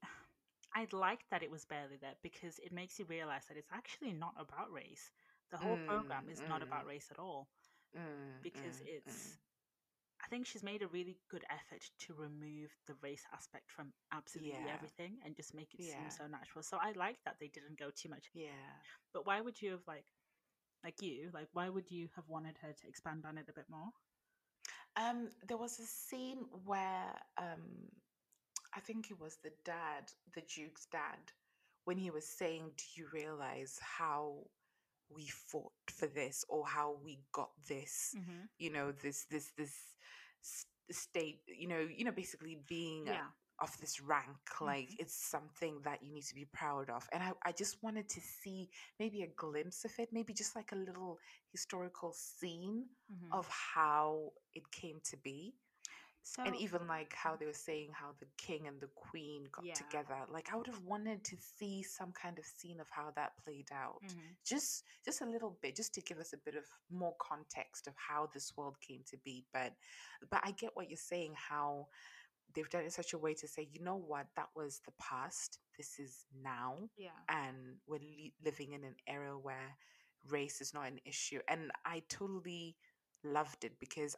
I 0.76 0.86
like 0.92 1.28
that 1.30 1.42
it 1.42 1.50
was 1.50 1.66
barely 1.66 1.96
there 1.96 2.16
because 2.22 2.60
it 2.60 2.72
makes 2.72 3.00
you 3.00 3.06
realize 3.06 3.46
that 3.48 3.58
it's 3.58 3.72
actually 3.72 4.12
not 4.12 4.36
about 4.38 4.72
race. 4.72 5.12
The 5.50 5.58
whole 5.58 5.78
program 5.78 6.28
Mm, 6.28 6.30
is 6.30 6.44
not 6.46 6.62
about 6.62 6.86
mm. 6.86 6.86
race 6.86 7.10
at 7.10 7.18
all 7.18 7.50
Mm, 7.96 8.42
because 8.42 8.82
mm, 8.86 8.86
it's 8.86 9.38
I 10.24 10.28
think 10.28 10.46
she's 10.46 10.62
made 10.64 10.82
a 10.82 10.88
really 10.88 11.18
good 11.30 11.44
effort 11.50 11.90
to 12.00 12.14
remove 12.14 12.72
the 12.86 12.94
race 13.02 13.26
aspect 13.32 13.70
from 13.70 13.94
absolutely 14.12 14.68
Yeah. 14.68 14.86
everything 14.86 15.18
and 15.24 15.36
just 15.36 15.54
make 15.54 15.74
it 15.74 15.82
Yeah. 15.82 16.08
seem 16.08 16.10
so 16.10 16.26
natural. 16.26 16.62
So 16.62 16.78
I 16.80 16.92
like 16.92 17.22
that 17.24 17.38
they 17.40 17.48
didn't 17.48 17.78
go 17.78 17.90
too 17.90 18.08
much. 18.10 18.30
Yeah. 18.34 18.82
But 19.12 19.26
why 19.26 19.40
would 19.40 19.60
you 19.62 19.72
have 19.72 19.86
like, 19.86 20.06
like 20.84 21.02
you, 21.02 21.30
like 21.32 21.48
why 21.52 21.68
would 21.70 21.90
you 21.90 22.08
have 22.16 22.28
wanted 22.28 22.58
her 22.62 22.72
to 22.72 22.88
expand 22.88 23.24
on 23.26 23.38
it 23.38 23.48
a 23.48 23.54
bit 23.54 23.68
more? 23.70 23.90
Um, 24.96 25.30
there 25.46 25.56
was 25.58 25.78
a 25.78 25.84
scene 25.84 26.46
where 26.64 27.14
um, 27.38 27.90
I 28.76 28.80
think 28.80 29.10
it 29.10 29.18
was 29.20 29.38
the 29.42 29.52
dad, 29.64 30.12
the 30.34 30.42
Duke's 30.42 30.86
dad, 30.86 31.32
when 31.84 31.96
he 31.98 32.10
was 32.10 32.26
saying, 32.28 32.72
"Do 32.76 32.84
you 33.00 33.08
realize 33.12 33.78
how 33.80 34.46
we 35.08 35.26
fought 35.28 35.72
for 35.90 36.06
this, 36.08 36.44
or 36.48 36.66
how 36.66 36.98
we 37.04 37.20
got 37.32 37.50
this? 37.68 38.14
Mm-hmm. 38.16 38.44
You 38.58 38.70
know, 38.72 38.92
this, 38.92 39.24
this, 39.30 39.52
this 39.56 39.74
state. 40.90 41.40
You 41.48 41.68
know, 41.68 41.80
you 41.80 42.04
know, 42.04 42.12
basically 42.12 42.58
being 42.68 43.06
Yeah. 43.06 43.26
of 43.58 43.74
this 43.80 44.02
rank 44.02 44.36
like 44.60 44.90
it's 44.98 45.14
something 45.16 45.80
that 45.82 46.02
you 46.02 46.12
need 46.12 46.26
to 46.26 46.34
be 46.34 46.44
proud 46.52 46.90
of 46.90 47.08
and 47.10 47.22
I, 47.22 47.32
I 47.42 47.52
just 47.52 47.82
wanted 47.82 48.06
to 48.10 48.20
see 48.20 48.68
maybe 49.00 49.22
a 49.22 49.28
glimpse 49.34 49.82
of 49.86 49.92
it 49.98 50.10
maybe 50.12 50.34
just 50.34 50.54
like 50.54 50.72
a 50.72 50.76
little 50.76 51.18
historical 51.52 52.12
scene 52.12 52.84
Mhm. 53.10 53.32
of 53.32 53.48
how 53.48 54.32
it 54.54 54.70
came 54.70 55.00
to 55.04 55.16
be 55.16 55.54
So 56.28 56.42
and 56.42 56.56
even 56.56 56.88
like 56.88 57.14
how 57.14 57.36
they 57.36 57.46
were 57.46 57.52
saying 57.68 57.90
how 57.92 58.10
the 58.18 58.26
king 58.36 58.66
and 58.66 58.80
the 58.80 58.88
queen 58.96 59.44
got 59.52 59.64
Yeah. 59.64 59.74
together 59.74 60.18
like 60.28 60.52
i 60.52 60.56
would 60.56 60.66
have 60.66 60.82
wanted 60.82 61.22
to 61.30 61.36
see 61.36 61.84
some 61.84 62.10
kind 62.12 62.36
of 62.40 62.44
scene 62.44 62.80
of 62.80 62.88
how 62.90 63.12
that 63.12 63.36
played 63.44 63.70
out 63.72 64.02
Mhm. 64.02 64.34
just 64.44 64.82
just 65.04 65.20
a 65.20 65.24
little 65.24 65.52
bit 65.62 65.76
just 65.76 65.94
to 65.94 66.00
give 66.00 66.18
us 66.18 66.32
a 66.32 66.36
bit 66.38 66.56
of 66.56 66.66
more 66.90 67.14
context 67.20 67.86
of 67.86 67.94
how 67.96 68.26
this 68.34 68.56
world 68.56 68.80
came 68.80 69.04
to 69.04 69.16
be 69.18 69.46
but 69.52 69.72
but 70.28 70.40
i 70.42 70.50
get 70.50 70.74
what 70.74 70.90
you're 70.90 70.96
saying 71.14 71.32
how 71.36 71.86
they've 72.54 72.70
done 72.70 72.82
it 72.82 72.86
in 72.86 72.90
such 72.90 73.12
a 73.12 73.18
way 73.18 73.32
to 73.34 73.46
say 73.46 73.62
you 73.72 73.80
know 73.80 73.96
what 73.96 74.26
that 74.34 74.48
was 74.56 74.80
the 74.84 74.92
past 74.98 75.60
this 75.78 76.00
is 76.00 76.26
now 76.42 76.88
yeah. 76.96 77.10
and 77.28 77.78
we're 77.86 78.00
li- 78.00 78.34
living 78.44 78.72
in 78.72 78.82
an 78.82 78.96
era 79.06 79.38
where 79.38 79.76
race 80.28 80.60
is 80.60 80.74
not 80.74 80.88
an 80.88 80.98
issue 81.04 81.40
and 81.46 81.70
i 81.84 82.02
totally 82.08 82.76
loved 83.22 83.64
it 83.64 83.78
because 83.78 84.16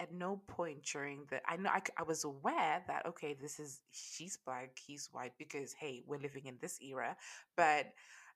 at 0.00 0.12
no 0.12 0.40
point 0.48 0.82
during 0.82 1.24
the 1.30 1.40
i 1.48 1.56
know 1.56 1.70
I, 1.70 1.82
I, 1.98 2.02
was 2.04 2.24
aware 2.24 2.82
that 2.86 3.06
okay 3.06 3.34
this 3.40 3.60
is 3.60 3.80
she's 3.90 4.38
black 4.44 4.78
he's 4.86 5.08
white 5.12 5.32
because 5.38 5.74
hey 5.78 6.02
we're 6.06 6.18
living 6.18 6.46
in 6.46 6.56
this 6.60 6.78
era 6.82 7.16
but 7.56 7.86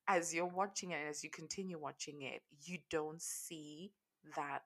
as 0.07 0.35
you're 0.35 0.47
watching 0.47 0.91
it 0.91 0.99
as 1.09 1.25
you 1.25 1.31
continue 1.31 1.79
watching 1.79 2.23
it 2.23 2.43
you 2.65 2.79
don't 2.91 3.23
see 3.23 3.93
that 4.37 4.61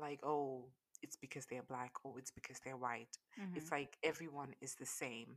like 0.00 0.20
oh 0.24 0.64
it's 1.02 1.16
because 1.16 1.46
they're 1.46 1.62
black 1.62 1.92
or 2.04 2.18
it's 2.18 2.30
because 2.32 2.58
they're 2.64 2.76
white 2.76 3.16
Mhm. 3.40 3.56
it's 3.56 3.70
like 3.70 3.96
everyone 4.02 4.54
is 4.60 4.74
the 4.74 4.86
same 4.86 5.36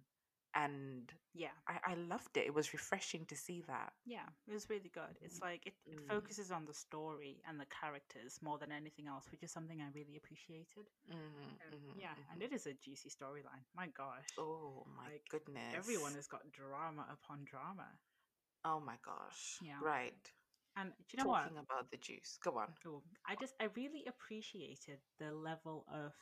and 0.55 1.13
yeah. 1.33 1.51
I, 1.67 1.79
I 1.85 1.95
loved 1.95 2.37
it 2.37 2.47
it 2.47 2.53
was 2.55 2.73
refreshing 2.73 3.25
to 3.27 3.35
see 3.35 3.61
that 3.63 3.93
Yeah, 4.05 4.27
it 4.47 4.53
was 4.53 4.69
really 4.69 4.89
good. 4.89 5.17
It's 5.21 5.41
like 5.41 5.65
it, 5.65 5.75
it 5.89 5.99
Mm. 5.99 6.07
focuses 6.07 6.51
on 6.51 6.65
the 6.65 6.73
story 6.73 7.41
and 7.47 7.59
the 7.59 7.65
characters 7.65 8.41
more 8.41 8.57
than 8.57 8.71
anything 8.71 9.07
else, 9.07 9.31
which 9.31 9.43
is 9.43 9.51
something 9.51 9.81
I 9.81 9.89
really 9.89 10.15
appreciated. 10.15 10.89
Mhm, 11.07 11.59
Um, 11.61 11.73
mhm, 11.73 11.95
yeah, 11.95 12.15
and 12.31 12.41
mhm. 12.41 12.43
it 12.43 12.53
is 12.53 12.67
a 12.67 12.73
juicy 12.73 13.09
storyline. 13.09 13.65
My 13.73 13.87
gosh, 13.87 14.29
oh 14.37 14.85
my 14.95 15.09
like, 15.09 15.23
goodness 15.29 15.73
everyone 15.73 16.15
has 16.15 16.27
got 16.27 16.51
drama 16.51 17.07
upon 17.11 17.45
drama. 17.45 17.99
oh 18.65 18.79
my 18.79 18.97
gosh 19.03 19.61
Yeah. 19.61 19.81
right 19.81 20.33
And 20.75 20.93
do 21.07 21.17
you 21.17 21.23
know 21.23 21.29
what? 21.29 21.43
talking 21.43 21.57
what? 21.57 21.57
about 21.57 21.91
the 21.91 21.97
juice 21.97 22.37
go 22.43 22.57
on 22.57 22.75
Oh, 22.85 23.03
I 23.25 23.35
just 23.35 23.55
I 23.59 23.65
really 23.65 24.05
appreciated 24.05 25.01
the 25.17 25.33
level 25.33 25.85
of 25.87 26.13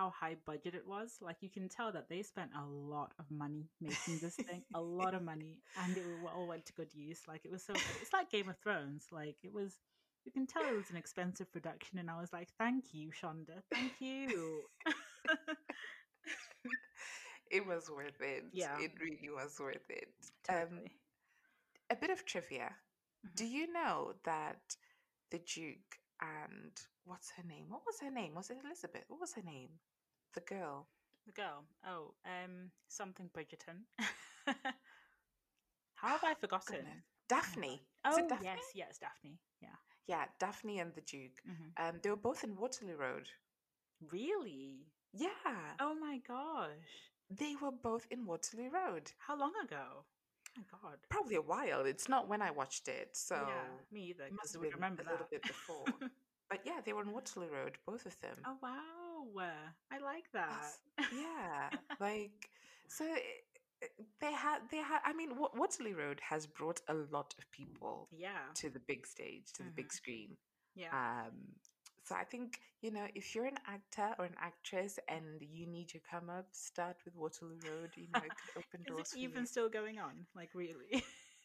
how 0.00 0.10
high 0.18 0.36
budget 0.46 0.74
it 0.74 0.86
was. 0.86 1.18
Like 1.20 1.36
you 1.40 1.50
can 1.50 1.68
tell 1.68 1.92
that 1.92 2.08
they 2.08 2.22
spent 2.22 2.50
a 2.56 2.64
lot 2.66 3.12
of 3.18 3.26
money 3.30 3.68
making 3.80 4.18
this 4.20 4.34
thing, 4.48 4.62
a 4.74 4.80
lot 4.80 5.14
of 5.14 5.22
money, 5.22 5.58
and 5.76 5.96
it 5.96 6.04
all 6.34 6.46
went 6.48 6.66
to 6.66 6.72
good 6.72 6.92
use. 6.94 7.20
Like 7.28 7.44
it 7.44 7.50
was 7.50 7.64
so. 7.64 7.74
It's 8.00 8.12
like 8.12 8.30
Game 8.30 8.48
of 8.48 8.56
Thrones. 8.58 9.06
Like 9.12 9.36
it 9.42 9.52
was. 9.52 9.78
You 10.24 10.32
can 10.32 10.46
tell 10.46 10.66
it 10.66 10.74
was 10.74 10.90
an 10.90 10.96
expensive 10.96 11.50
production, 11.52 11.98
and 11.98 12.10
I 12.10 12.20
was 12.20 12.32
like, 12.32 12.48
"Thank 12.58 12.92
you, 12.92 13.10
Shonda. 13.10 13.62
Thank 13.72 13.92
you." 14.00 14.62
it 17.50 17.66
was 17.66 17.90
worth 17.90 18.20
it 18.20 18.44
Yeah. 18.52 18.78
it 18.80 18.92
really 19.00 19.30
was 19.30 19.58
worth 19.60 19.88
it 19.90 20.08
um 20.48 20.80
a 21.90 21.96
bit 21.96 22.10
of 22.10 22.24
trivia 22.24 22.74
Mhm. 23.26 23.34
do 23.36 23.44
you 23.46 23.72
know 23.72 24.14
that 24.24 24.76
the 25.30 25.38
duke 25.38 25.98
and 26.20 26.72
what's 27.04 27.30
her 27.36 27.42
name 27.42 27.64
what 27.68 27.82
was 27.86 28.00
her 28.00 28.10
name 28.10 28.34
was 28.34 28.50
it 28.50 28.58
elizabeth 28.64 29.04
what 29.08 29.20
was 29.20 29.34
her 29.34 29.42
name 29.42 29.70
the 30.34 30.40
girl 30.40 30.86
The 31.26 31.32
girl. 31.32 31.64
Oh, 31.86 32.14
um, 32.24 32.72
something 32.88 33.28
Bridgerton. 33.34 33.84
How 35.94 36.08
have 36.08 36.24
I 36.24 36.34
forgotten? 36.34 36.76
Goodness. 36.76 37.04
daphne 37.28 37.82
Oh 38.04 38.26
Daphne? 38.28 38.44
yes, 38.46 38.58
yes, 38.74 38.98
Daphne. 38.98 39.38
Yeah. 39.60 39.76
yeah 40.06 40.24
daphne 40.38 40.78
and 40.80 40.94
the 40.94 41.02
duke 41.02 41.38
Mhm. 41.46 41.70
um 41.76 42.00
they 42.02 42.10
were 42.10 42.16
both 42.28 42.42
in 42.44 42.56
waterloo 42.56 42.96
road 42.96 43.28
Really? 44.10 44.86
yeah 45.12 45.76
Oh 45.78 45.94
my 45.94 46.18
gosh. 46.26 47.10
they 47.30 47.54
were 47.60 47.70
both 47.72 48.06
in 48.10 48.24
waterloo 48.26 48.70
road 48.70 49.12
How 49.18 49.36
long 49.38 49.52
ago? 49.62 50.04
My 50.56 50.62
god. 50.82 50.98
probably 51.08 51.36
a 51.36 51.42
while 51.42 51.84
it's 51.84 52.08
not 52.08 52.28
when 52.28 52.42
i 52.42 52.50
watched 52.50 52.88
it 52.88 53.10
so 53.12 53.34
yeah, 53.36 53.52
me 53.92 54.00
either. 54.10 54.24
Must 54.32 54.52
have 54.52 54.62
been 54.62 54.72
remember 54.72 55.02
a 55.06 55.10
little 55.10 55.26
bit 55.30 55.42
before 55.42 55.84
but 56.50 56.60
yeah 56.64 56.80
they 56.84 56.92
were 56.92 57.00
on 57.00 57.12
waterloo 57.12 57.48
road 57.52 57.78
both 57.86 58.06
of 58.06 58.18
them 58.20 58.36
oh 58.46 58.56
wow. 58.62 59.50
I 59.92 59.98
like 59.98 60.24
that. 60.32 60.48
That's- 60.96 61.12
yeah 61.14 61.78
like 62.00 62.48
so 62.88 63.04
it- 63.04 63.44
it- 63.82 64.06
they 64.20 64.32
had 64.32 64.58
they 64.70 64.78
had 64.78 65.00
i 65.04 65.12
mean 65.12 65.36
Wa- 65.38 65.50
waterloo 65.54 65.94
road 65.96 66.20
has 66.28 66.46
brought 66.46 66.80
a 66.88 66.94
lot 66.94 67.34
of 67.38 67.50
people 67.50 68.08
yeah. 68.12 68.50
to 68.54 68.68
the 68.70 68.80
big 68.80 69.06
stage 69.06 69.52
to 69.54 69.62
the 69.62 69.70
big 69.70 69.86
mm-hmm. 69.86 69.90
screen 69.96 70.36
Yeah. 70.74 70.88
um 70.92 71.32
so 72.04 72.14
i 72.14 72.24
think 72.24 72.58
you 72.82 72.90
know 72.90 73.06
if 73.14 73.34
you're 73.34 73.46
an 73.46 73.58
actor 73.66 74.14
or 74.18 74.24
an 74.24 74.34
actress 74.40 74.98
and 75.08 75.24
you 75.40 75.66
need 75.66 75.88
to 75.88 75.98
come 76.10 76.28
up 76.30 76.46
start 76.52 76.96
with 77.04 77.14
waterloo 77.16 77.58
road 77.68 77.90
you 77.96 78.06
know 78.14 78.20
it 78.24 78.32
could 78.40 78.56
open 78.62 78.80
Is 78.80 78.86
doors 78.86 79.12
it 79.14 79.18
even 79.20 79.40
you. 79.40 79.46
still 79.46 79.68
going 79.68 79.98
on? 79.98 80.26
Like 80.34 80.50
really? 80.54 81.04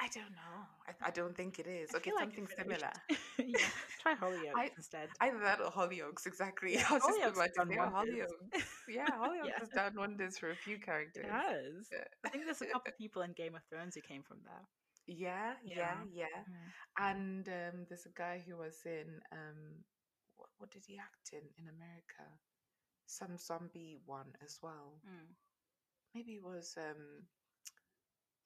i 0.00 0.08
don't 0.12 0.32
know 0.34 0.58
I, 0.88 1.08
I 1.08 1.10
don't 1.12 1.36
think 1.36 1.58
it 1.60 1.66
is 1.68 1.90
I 1.94 1.98
okay 1.98 2.10
feel 2.10 2.16
like 2.16 2.24
something 2.34 2.48
similar 2.58 2.90
yeah. 3.38 3.68
Try 4.02 4.14
Hollyoaks 4.16 4.56
I- 4.56 4.70
instead. 4.76 5.08
either 5.20 5.38
that 5.38 5.60
or 5.60 5.70
hollyoaks 5.70 6.26
exactly 6.26 6.74
Yeah, 6.74 6.84
i 6.90 6.94
was 6.94 7.02
just 7.06 7.20
Hollyoaks 7.20 7.32
about 7.32 7.42
has 7.42 7.52
to 7.52 7.58
done 7.60 7.68
say 7.70 7.76
wonders. 7.78 7.94
hollyoaks 7.94 8.64
yeah 8.88 9.06
hollyoaks 9.06 9.46
Yeah. 9.46 9.58
has 9.60 9.68
done 9.68 9.92
wonders 9.96 10.36
for 10.36 10.50
a 10.50 10.56
few 10.56 10.78
characters 10.78 11.24
It 11.26 11.30
has. 11.30 11.88
Yeah. 11.92 12.04
I 12.26 12.28
think 12.28 12.44
there's 12.44 12.60
a 12.60 12.66
couple 12.66 12.90
of 12.90 12.98
people 12.98 13.22
in 13.22 13.32
Game 13.32 13.54
of 13.54 13.62
Thrones 13.70 13.94
who 13.94 14.00
came 14.02 14.22
from 14.24 14.38
there. 14.44 14.64
Yeah, 15.06 15.52
yeah, 15.64 15.96
yeah. 16.12 16.40
Mm. 16.48 16.70
And 16.98 17.48
um, 17.48 17.86
there's 17.88 18.06
a 18.06 18.18
guy 18.18 18.42
who 18.46 18.56
was 18.56 18.80
in 18.86 19.20
um, 19.32 19.84
what, 20.36 20.48
what 20.58 20.70
did 20.70 20.84
he 20.86 20.98
act 20.98 21.32
in 21.32 21.42
in 21.58 21.68
America? 21.68 22.24
Some 23.06 23.36
zombie 23.36 23.98
one 24.06 24.32
as 24.42 24.58
well. 24.62 25.00
Mm. 25.06 25.34
Maybe 26.14 26.32
it 26.32 26.42
was 26.42 26.74
um, 26.78 27.26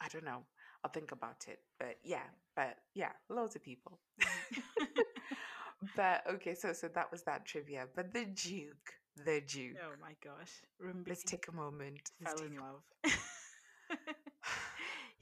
I 0.01 0.09
don't 0.09 0.25
know. 0.25 0.43
I'll 0.85 0.91
think 0.91 1.13
about 1.13 1.45
it. 1.49 1.61
But 1.79 1.97
yeah, 2.03 2.27
but 2.57 2.77
yeah, 2.95 3.13
loads 3.29 3.57
of 3.57 3.63
people. 3.63 3.99
but 5.97 6.23
okay, 6.35 6.55
so 6.55 6.73
so 6.73 6.89
that 6.89 7.11
was 7.11 7.23
that 7.25 7.45
trivia. 7.45 7.87
But 7.95 8.13
the 8.13 8.25
Duke, 8.25 8.95
the 9.25 9.41
Duke. 9.47 9.77
oh 9.85 9.95
my 10.01 10.15
gosh. 10.25 10.63
Let's 11.07 11.25
take 11.25 11.49
a 11.49 11.53
moment. 11.53 12.11
Let's 12.21 12.41
fell 12.41 12.47
in 12.47 12.57
love. 12.57 12.83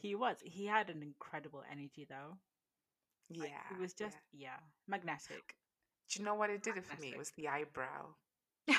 he 0.07 0.15
was. 0.15 0.37
He 0.43 0.67
had 0.67 0.91
an 0.91 1.03
incredible 1.03 1.63
energy 1.71 2.07
though. 2.09 2.39
Like, 3.37 3.51
Yeah, 3.51 3.71
It 3.71 3.79
was 3.79 3.95
just 3.95 4.17
yeah. 4.33 4.33
yeah, 4.33 4.61
magnetic. 4.87 5.57
Do 6.11 6.21
you 6.21 6.25
know 6.25 6.35
what 6.35 6.51
it 6.51 6.63
did 6.63 6.77
it 6.77 6.85
for 6.85 7.01
me? 7.01 7.11
It 7.11 7.19
was 7.19 7.31
the 7.33 7.49
eyebrow, 7.49 8.15
oh 8.69 8.77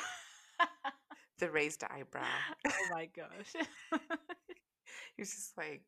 the 1.39 1.51
raised 1.51 1.84
eyebrow. 1.84 2.46
Oh 2.65 2.88
my 2.91 3.07
gosh. 3.07 3.53
He 5.15 5.22
was 5.22 5.31
just 5.34 5.57
like 5.57 5.84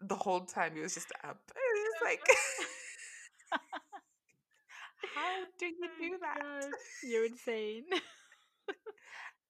the 0.00 0.14
whole 0.14 0.40
time 0.42 0.74
he 0.74 0.80
was 0.80 0.94
just 0.94 1.12
up. 1.24 1.40
It 1.54 1.56
was 1.56 2.02
like 2.02 2.20
How 5.14 5.44
do 5.58 5.66
you 5.66 5.88
Oh 5.88 5.98
do 5.98 6.18
that? 6.20 6.38
gosh, 6.40 6.72
You're 7.02 7.26
insane. 7.26 7.84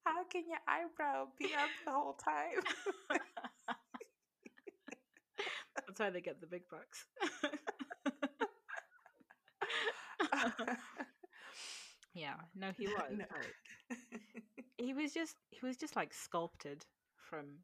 How 0.04 0.24
can 0.24 0.44
your 0.48 0.58
eyebrow 0.66 1.28
be 1.38 1.54
up 1.54 1.68
the 1.84 1.92
whole 1.92 2.14
time? 2.14 2.62
That's 5.98 6.08
why 6.08 6.10
they 6.10 6.20
get 6.20 6.40
the 6.40 6.46
big 6.46 6.62
bucks. 6.70 7.06
yeah, 12.14 12.34
no, 12.54 12.70
he 12.76 12.86
was. 12.88 13.18
No. 13.18 13.24
He 14.78 14.92
was 14.94 15.12
just 15.12 15.36
he 15.50 15.64
was 15.66 15.76
just 15.76 15.96
like 15.96 16.14
sculpted 16.14 16.84
from 17.16 17.58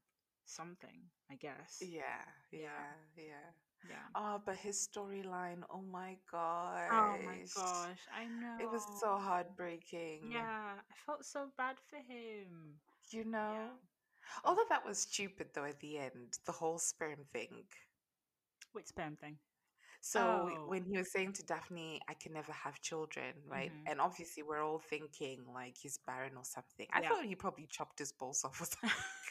something, 0.44 1.00
I 1.30 1.36
guess. 1.36 1.78
yeah, 1.80 2.24
yeah, 2.52 2.60
Yeah. 2.60 3.24
yeah. 3.24 3.50
Yeah. 3.88 3.96
Oh, 4.14 4.40
but 4.44 4.56
his 4.56 4.88
storyline, 4.88 5.62
oh 5.70 5.82
my 5.82 6.16
gosh. 6.30 6.88
Oh 6.90 7.18
my 7.24 7.38
gosh, 7.54 8.00
I 8.16 8.24
know. 8.26 8.56
It 8.58 8.70
was 8.70 8.82
so 9.00 9.18
heartbreaking. 9.18 10.32
Yeah, 10.32 10.80
I 10.80 10.94
felt 11.06 11.24
so 11.24 11.48
bad 11.58 11.76
for 11.90 11.96
him. 11.96 12.80
You 13.10 13.24
know? 13.24 13.68
Although 14.44 14.64
that 14.70 14.86
was 14.86 14.98
stupid 14.98 15.48
though 15.54 15.64
at 15.64 15.80
the 15.80 15.98
end, 15.98 16.38
the 16.46 16.52
whole 16.52 16.78
sperm 16.78 17.24
thing. 17.32 17.64
Which 18.74 18.88
sperm 18.88 19.16
thing? 19.16 19.38
So 20.00 20.20
Oh. 20.20 20.66
when 20.68 20.84
he 20.84 20.98
was 20.98 21.10
saying 21.12 21.32
to 21.34 21.42
Daphne, 21.44 22.00
I 22.08 22.14
can 22.14 22.32
never 22.34 22.52
have 22.52 22.80
children, 22.82 23.34
right? 23.48 23.72
Mhm. 23.72 23.88
And 23.88 24.00
obviously 24.00 24.42
we're 24.42 24.62
all 24.62 24.78
thinking 24.80 25.46
like 25.52 25.78
he's 25.78 25.96
barren 25.98 26.36
or 26.36 26.44
something. 26.44 26.88
I 26.92 27.00
Yeah. 27.00 27.08
thought 27.08 27.24
he 27.24 27.34
probably 27.36 27.66
chopped 27.66 27.98
his 27.98 28.12
balls 28.12 28.44
off 28.44 28.60
or 28.60 28.66
something. 28.66 28.90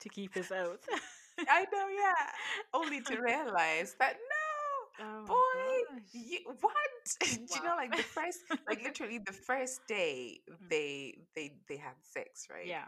to 0.00 0.08
keep 0.08 0.34
his 0.34 0.50
oath. 0.52 0.86
I 1.48 1.66
know, 1.72 1.88
yeah. 1.88 2.26
Only 2.74 3.00
to 3.02 3.20
realize 3.20 3.94
that 3.98 4.14
no, 4.14 4.98
Oh 5.00 5.24
boy, 5.26 5.96
you, 6.12 6.38
what? 6.60 6.74
Do 7.20 7.54
you 7.54 7.62
know, 7.62 7.74
like 7.76 7.96
the 7.96 8.02
first, 8.02 8.40
like 8.68 8.82
literally 8.82 9.18
the 9.18 9.32
first 9.32 9.80
day 9.88 10.40
Mm. 10.50 10.68
they 10.70 11.14
they 11.34 11.52
they 11.68 11.76
had 11.76 11.96
sex, 12.02 12.46
right? 12.50 12.66
Yeah. 12.68 12.84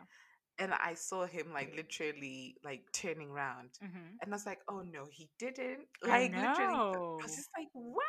And 0.59 0.73
I 0.75 0.95
saw 0.95 1.27
him 1.27 1.53
like 1.53 1.75
literally 1.75 2.57
like 2.65 2.91
turning 2.93 3.31
around, 3.31 3.79
hmm 3.81 4.19
and 4.23 4.33
I 4.33 4.35
was 4.37 4.47
like, 4.47 4.61
oh 4.69 4.83
no, 4.83 5.07
he 5.11 5.31
didn't. 5.39 5.89
I 6.09 6.21
Like 6.21 6.35
literally, 6.35 6.85
I 7.21 7.25
was 7.25 7.35
just 7.37 7.51
like, 7.57 7.69
what? 7.73 8.05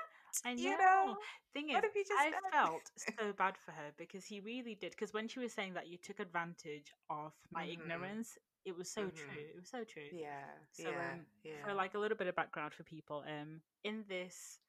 I 0.46 0.54
know. 0.54 0.64
You 0.64 0.78
know? 0.78 1.16
Thing 1.54 1.70
What 1.72 1.84
is, 1.84 1.84
have 1.84 1.92
you 1.96 2.06
just 2.08 2.30
I 2.30 2.32
done? 2.32 2.42
felt 2.52 2.92
so 3.20 3.34
bad 3.34 3.58
for 3.58 3.72
her 3.72 3.92
because 3.98 4.26
he 4.26 4.40
really 4.40 4.76
did. 4.76 4.92
Because 4.92 5.14
when 5.14 5.28
she 5.28 5.40
was 5.40 5.54
saying 5.54 5.74
that 5.74 5.88
you 5.88 5.98
took 5.98 6.20
advantage 6.20 6.94
of 7.10 7.34
my 7.52 7.66
Mhm. 7.66 7.66
ignorance, 7.66 8.38
it 8.66 8.76
was 8.76 8.90
so 8.92 9.06
Mhm. 9.06 9.12
true. 9.12 9.42
It 9.54 9.56
was 9.60 9.70
so 9.70 9.84
true. 9.84 10.12
Yeah, 10.12 10.46
So, 10.72 10.90
yeah, 10.90 11.14
um, 11.14 11.26
yeah. 11.44 11.54
For 11.64 11.74
like 11.74 11.96
a 11.96 12.00
little 12.00 12.18
bit 12.18 12.28
of 12.28 12.36
background 12.36 12.74
for 12.74 12.84
people, 12.84 13.24
um, 13.28 13.62
in 13.84 14.06
this 14.08 14.60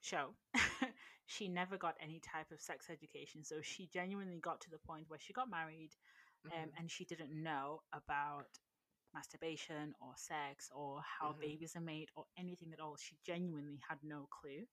show, 0.00 0.34
she 1.26 1.48
never 1.48 1.76
got 1.78 1.96
any 2.00 2.20
type 2.20 2.50
of 2.50 2.60
sex 2.60 2.88
education. 2.90 3.44
So 3.44 3.60
she 3.62 3.86
genuinely 3.86 4.38
got 4.40 4.60
to 4.62 4.70
the 4.70 4.78
point 4.78 5.08
where 5.08 5.18
she 5.20 5.32
got 5.32 5.50
married, 5.50 5.90
um, 6.52 6.70
Mhm. 6.70 6.74
and 6.76 6.90
she 6.90 7.04
didn't 7.04 7.30
know 7.32 7.82
about 7.92 8.46
masturbation 9.14 9.94
or 10.00 10.12
sex 10.16 10.70
or 10.74 11.00
how 11.02 11.30
Mhm. 11.30 11.40
babies 11.40 11.76
are 11.76 11.80
made 11.80 12.10
or 12.16 12.24
anything 12.38 12.72
at 12.72 12.80
all. 12.80 12.96
She 12.96 13.16
genuinely 13.24 13.80
had 13.88 13.98
no 14.02 14.28
clue. 14.30 14.66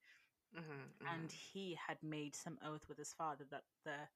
Mhm, 0.52 0.92
And 1.10 1.30
mhm. 1.30 1.38
he 1.52 1.74
had 1.86 2.02
made 2.02 2.34
some 2.34 2.58
oath 2.64 2.88
with 2.88 2.98
his 2.98 3.12
father 3.12 3.44
that 3.50 3.64
the 3.84 4.08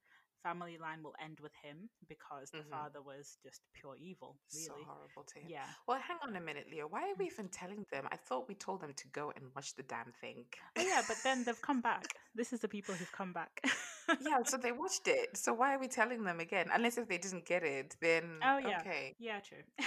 family 0.43 0.79
line 0.79 1.03
will 1.03 1.15
end 1.21 1.41
with 1.41 1.53
him 1.63 1.91
because 2.09 2.51
the 2.51 2.59
Mhm. 2.59 2.71
father 2.71 3.03
was 3.03 3.39
just 3.43 3.63
pure 3.75 3.97
evil, 3.97 4.39
so 4.49 4.75
horrible 4.87 5.25
to 5.25 5.41
him. 5.41 5.51
yeah. 5.51 5.67
Well, 5.87 6.01
hang 6.01 6.19
on 6.23 6.37
a 6.37 6.41
minute, 6.41 6.67
Leo. 6.71 6.87
Why 6.87 7.03
are 7.03 7.15
Mm. 7.17 7.19
we 7.19 7.27
even 7.27 7.49
telling 7.49 7.85
them? 7.91 8.09
I 8.11 8.17
thought 8.17 8.49
we 8.49 8.55
told 8.55 8.81
them 8.81 8.95
to 8.95 9.09
go 9.09 9.33
and 9.37 9.55
watch 9.55 9.75
the 9.75 9.83
damn 9.83 10.13
thing. 10.21 10.47
Oh, 10.77 10.83
yeah, 10.83 11.03
but 11.07 11.17
then 11.25 11.45
they've 11.45 11.61
come 11.61 11.81
back. 11.81 12.15
This 12.35 12.53
is 12.53 12.61
the 12.61 12.69
people 12.69 12.95
who've 12.95 13.13
come 13.13 13.33
back. 13.33 13.61
yeah, 14.19 14.43
so 14.45 14.57
they 14.57 14.73
watched 14.73 15.09
it. 15.09 15.37
So 15.37 15.53
why 15.53 15.75
are 15.75 15.79
we 15.79 15.89
telling 15.89 16.25
them 16.25 16.41
again? 16.41 16.69
Unless 16.73 16.99
if 16.99 17.09
they 17.09 17.19
didn't 17.19 17.47
get 17.47 17.63
it, 17.63 17.97
then 18.01 18.25
Oh, 18.43 18.59
yeah. 18.59 18.83
okay. 18.83 19.15
Yeah, 19.19 19.41
true. 19.41 19.63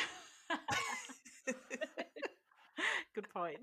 Good 3.16 3.30
point. 3.30 3.60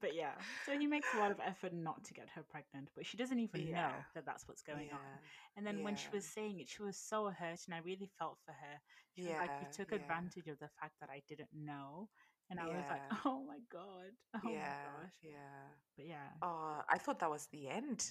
but 0.00 0.14
yeah, 0.14 0.34
so 0.62 0.72
he 0.72 0.86
makes 0.86 1.14
a 1.14 1.16
lot 1.18 1.30
of 1.30 1.40
effort 1.40 1.72
not 1.72 2.04
to 2.04 2.14
get 2.14 2.28
her 2.34 2.42
pregnant, 2.42 2.90
but 2.94 3.06
she 3.06 3.16
doesn't 3.16 3.38
even 3.38 3.72
know 3.72 4.04
that 4.14 4.24
that's 4.26 4.46
what's 4.48 4.62
going 4.62 4.92
on. 4.92 5.18
And 5.56 5.66
then 5.66 5.82
when 5.82 5.96
she 5.96 6.08
was 6.12 6.24
saying 6.26 6.60
it, 6.60 6.68
she 6.68 6.82
was 6.82 6.96
so 6.98 7.30
hurt, 7.30 7.60
and 7.66 7.74
I 7.74 7.78
really 7.78 8.10
felt 8.18 8.38
for 8.44 8.52
her. 8.52 8.80
She 9.14 9.28
was 9.28 9.38
like, 9.38 9.52
"You 9.60 9.66
took 9.72 9.92
yeah. 9.92 10.00
advantage 10.00 10.48
of 10.48 10.58
the 10.58 10.70
fact 10.80 10.94
that 11.00 11.10
I 11.10 11.22
didn't 11.28 11.52
know," 11.54 12.08
and 12.50 12.60
I 12.60 12.66
was 12.66 12.86
like, 12.90 13.02
"Oh 13.24 13.42
my 13.46 13.58
god, 13.70 14.12
oh 14.44 14.50
yeah, 14.50 14.60
my 14.60 15.02
gosh!" 15.02 15.14
yeah. 15.22 15.68
But 15.96 16.06
yeah, 16.06 16.28
Oh, 16.42 16.80
I 16.88 16.98
thought 16.98 17.20
that 17.20 17.30
was 17.30 17.46
the 17.52 17.68
end. 17.68 18.04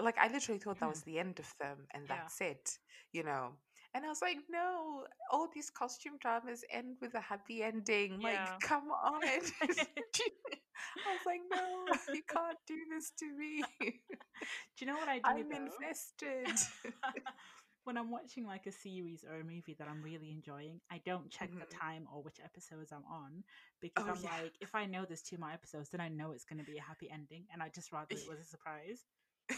Like 0.00 0.18
I 0.18 0.28
literally 0.32 0.58
thought 0.58 0.80
that 0.80 0.88
was 0.88 1.02
the 1.06 1.18
end 1.18 1.38
of 1.38 1.52
them, 1.60 1.86
and 1.92 2.04
Yeah. 2.08 2.16
that's 2.16 2.40
it. 2.40 2.78
You 3.12 3.24
know. 3.24 3.56
And 3.94 4.06
I 4.06 4.08
was 4.08 4.22
like, 4.22 4.38
no, 4.48 5.04
all 5.30 5.48
these 5.54 5.68
costume 5.68 6.14
dramas 6.18 6.64
end 6.72 6.96
with 7.02 7.14
a 7.14 7.20
happy 7.20 7.62
ending. 7.62 8.20
Yeah. 8.20 8.56
Like, 8.56 8.60
come 8.60 8.90
on. 8.90 9.20
I 11.06 11.12
was 11.12 11.20
like, 11.26 11.40
no, 11.50 11.92
you 12.12 12.22
can't 12.28 12.56
do 12.66 12.76
this 12.94 13.12
to 13.18 13.26
me. 13.36 13.62
do 13.80 13.92
you 14.80 14.86
know 14.86 14.96
what 14.98 15.08
I 15.08 15.18
do? 15.18 15.22
I'm 15.26 15.48
though? 15.50 15.56
invested. 15.56 16.48
When 17.84 17.96
I'm 17.96 18.10
watching 18.10 18.46
like 18.46 18.66
a 18.66 18.72
series 18.72 19.24
or 19.24 19.40
a 19.40 19.44
movie 19.44 19.74
that 19.74 19.88
I'm 19.88 20.02
really 20.02 20.30
enjoying, 20.30 20.80
I 20.90 20.98
don't 20.98 21.30
check 21.30 21.50
the 21.58 21.64
Mhm. 21.64 21.66
time 21.66 22.08
or 22.12 22.22
which 22.22 22.40
episodes 22.40 22.92
I'm 22.92 23.04
on 23.04 23.44
because 23.80 24.04
Oh, 24.04 24.08
I'm 24.08 24.22
yeah. 24.22 24.22
like, 24.22 24.56
if 24.60 24.74
I 24.74 24.86
know 24.86 25.04
there's 25.04 25.22
two 25.22 25.38
more 25.38 25.50
episodes, 25.50 25.90
then 25.90 26.00
I 26.00 26.08
know 26.08 26.32
it's 26.32 26.44
going 26.44 26.58
to 26.58 26.64
be 26.64 26.78
a 26.78 26.82
happy 26.82 27.10
ending, 27.10 27.48
and 27.50 27.62
I 27.62 27.68
just 27.68 27.92
rather 27.92 28.16
it 28.16 28.26
was 28.26 28.40
a 28.40 28.44
surprise. 28.44 29.06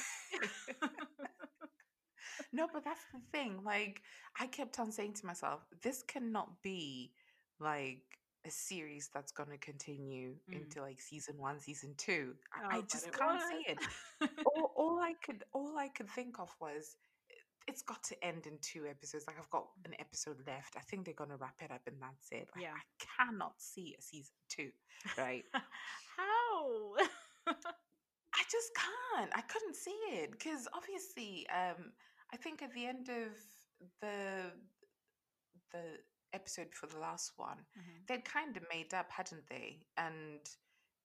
no, 2.53 2.69
but 2.69 2.85
that's 2.85 3.05
the 3.13 3.21
thing. 3.21 3.65
Like, 3.65 4.03
I 4.39 4.47
kept 4.47 4.79
on 4.79 4.93
saying 4.93 5.15
to 5.15 5.27
myself, 5.27 5.69
this 5.83 6.03
cannot 6.03 6.63
be 6.63 7.15
like 7.59 8.21
a 8.45 8.51
series 8.51 9.11
that's 9.11 9.33
going 9.33 9.51
to 9.51 9.59
continue 9.59 10.41
Mm. 10.49 10.53
into 10.53 10.83
like 10.83 11.01
season 11.01 11.39
one, 11.39 11.61
season 11.61 11.95
two. 11.97 12.39
I, 12.53 12.63
Oh, 12.63 12.79
I 12.79 12.83
just 12.83 13.11
can't 13.13 13.41
see 13.41 13.65
it. 13.67 13.79
all, 14.45 14.73
all 14.77 15.01
I 15.01 15.15
could 15.15 15.45
all 15.53 15.79
I 15.79 15.89
could 15.89 16.11
think 16.11 16.39
of 16.39 16.55
was 16.61 16.97
it's 17.66 17.83
got 17.83 18.03
to 18.05 18.24
end 18.24 18.46
in 18.46 18.59
two 18.61 18.87
episodes. 18.87 19.24
Like 19.27 19.38
I've 19.38 19.50
got 19.50 19.66
an 19.85 19.94
episode 19.98 20.37
left. 20.46 20.77
I 20.77 20.81
think 20.81 21.05
they're 21.05 21.14
gonna 21.14 21.37
wrap 21.37 21.57
it 21.62 21.70
up 21.70 21.83
and 21.87 21.96
that's 22.00 22.29
it. 22.31 22.48
Like, 22.55 22.64
Yeah. 22.64 22.74
I 22.74 23.24
cannot 23.24 23.55
see 23.61 23.94
a 23.98 24.03
season 24.03 24.35
two. 24.48 24.70
Right. 25.16 25.44
How? 26.16 26.94
I 27.46 28.42
just 28.50 28.70
can't. 28.74 29.31
I 29.35 29.40
couldn't 29.42 29.77
see 29.77 29.96
it. 30.12 30.31
Because 30.33 30.66
obviously, 30.74 31.46
um, 31.50 31.92
I 32.33 32.37
think 32.37 32.62
at 32.62 32.72
the 32.74 32.87
end 32.87 33.09
of 33.09 33.33
the 34.00 34.53
the 35.72 35.98
episode 36.33 36.70
before 36.70 36.88
the 36.88 36.98
last 36.98 37.33
one, 37.37 37.59
Mhm. 37.79 38.07
they'd 38.07 38.24
kind 38.24 38.57
of 38.57 38.68
made 38.68 38.92
up, 38.94 39.11
hadn't 39.11 39.46
they? 39.48 39.87
And 39.96 40.40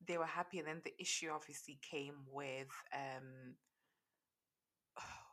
they 0.07 0.17
were 0.17 0.25
happy. 0.25 0.59
And 0.59 0.67
then 0.67 0.81
the 0.83 0.99
issue 0.99 1.29
obviously 1.29 1.79
came 1.81 2.25
with 2.31 2.69
um, 2.93 3.55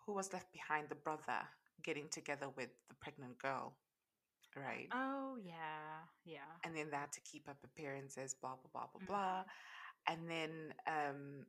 who 0.06 0.12
was 0.14 0.32
left 0.32 0.52
behind, 0.52 0.88
the 0.88 0.94
brother 0.94 1.40
getting 1.82 2.08
together 2.08 2.48
with 2.56 2.70
the 2.88 2.94
pregnant 2.94 3.38
girl, 3.38 3.74
right? 4.56 4.88
Oh 4.92 5.36
yeah, 5.44 6.06
yeah. 6.24 6.40
and 6.64 6.74
then 6.76 6.90
they 6.90 6.96
had 6.96 7.12
to 7.12 7.20
keep 7.20 7.48
up 7.48 7.58
appearances, 7.64 8.34
blah 8.34 8.54
blah 8.56 8.70
blah 8.72 8.86
blah 8.92 9.00
Mhm. 9.00 9.06
blah. 9.06 9.44
And 10.08 10.30
then, 10.30 10.74
um, 10.86 11.46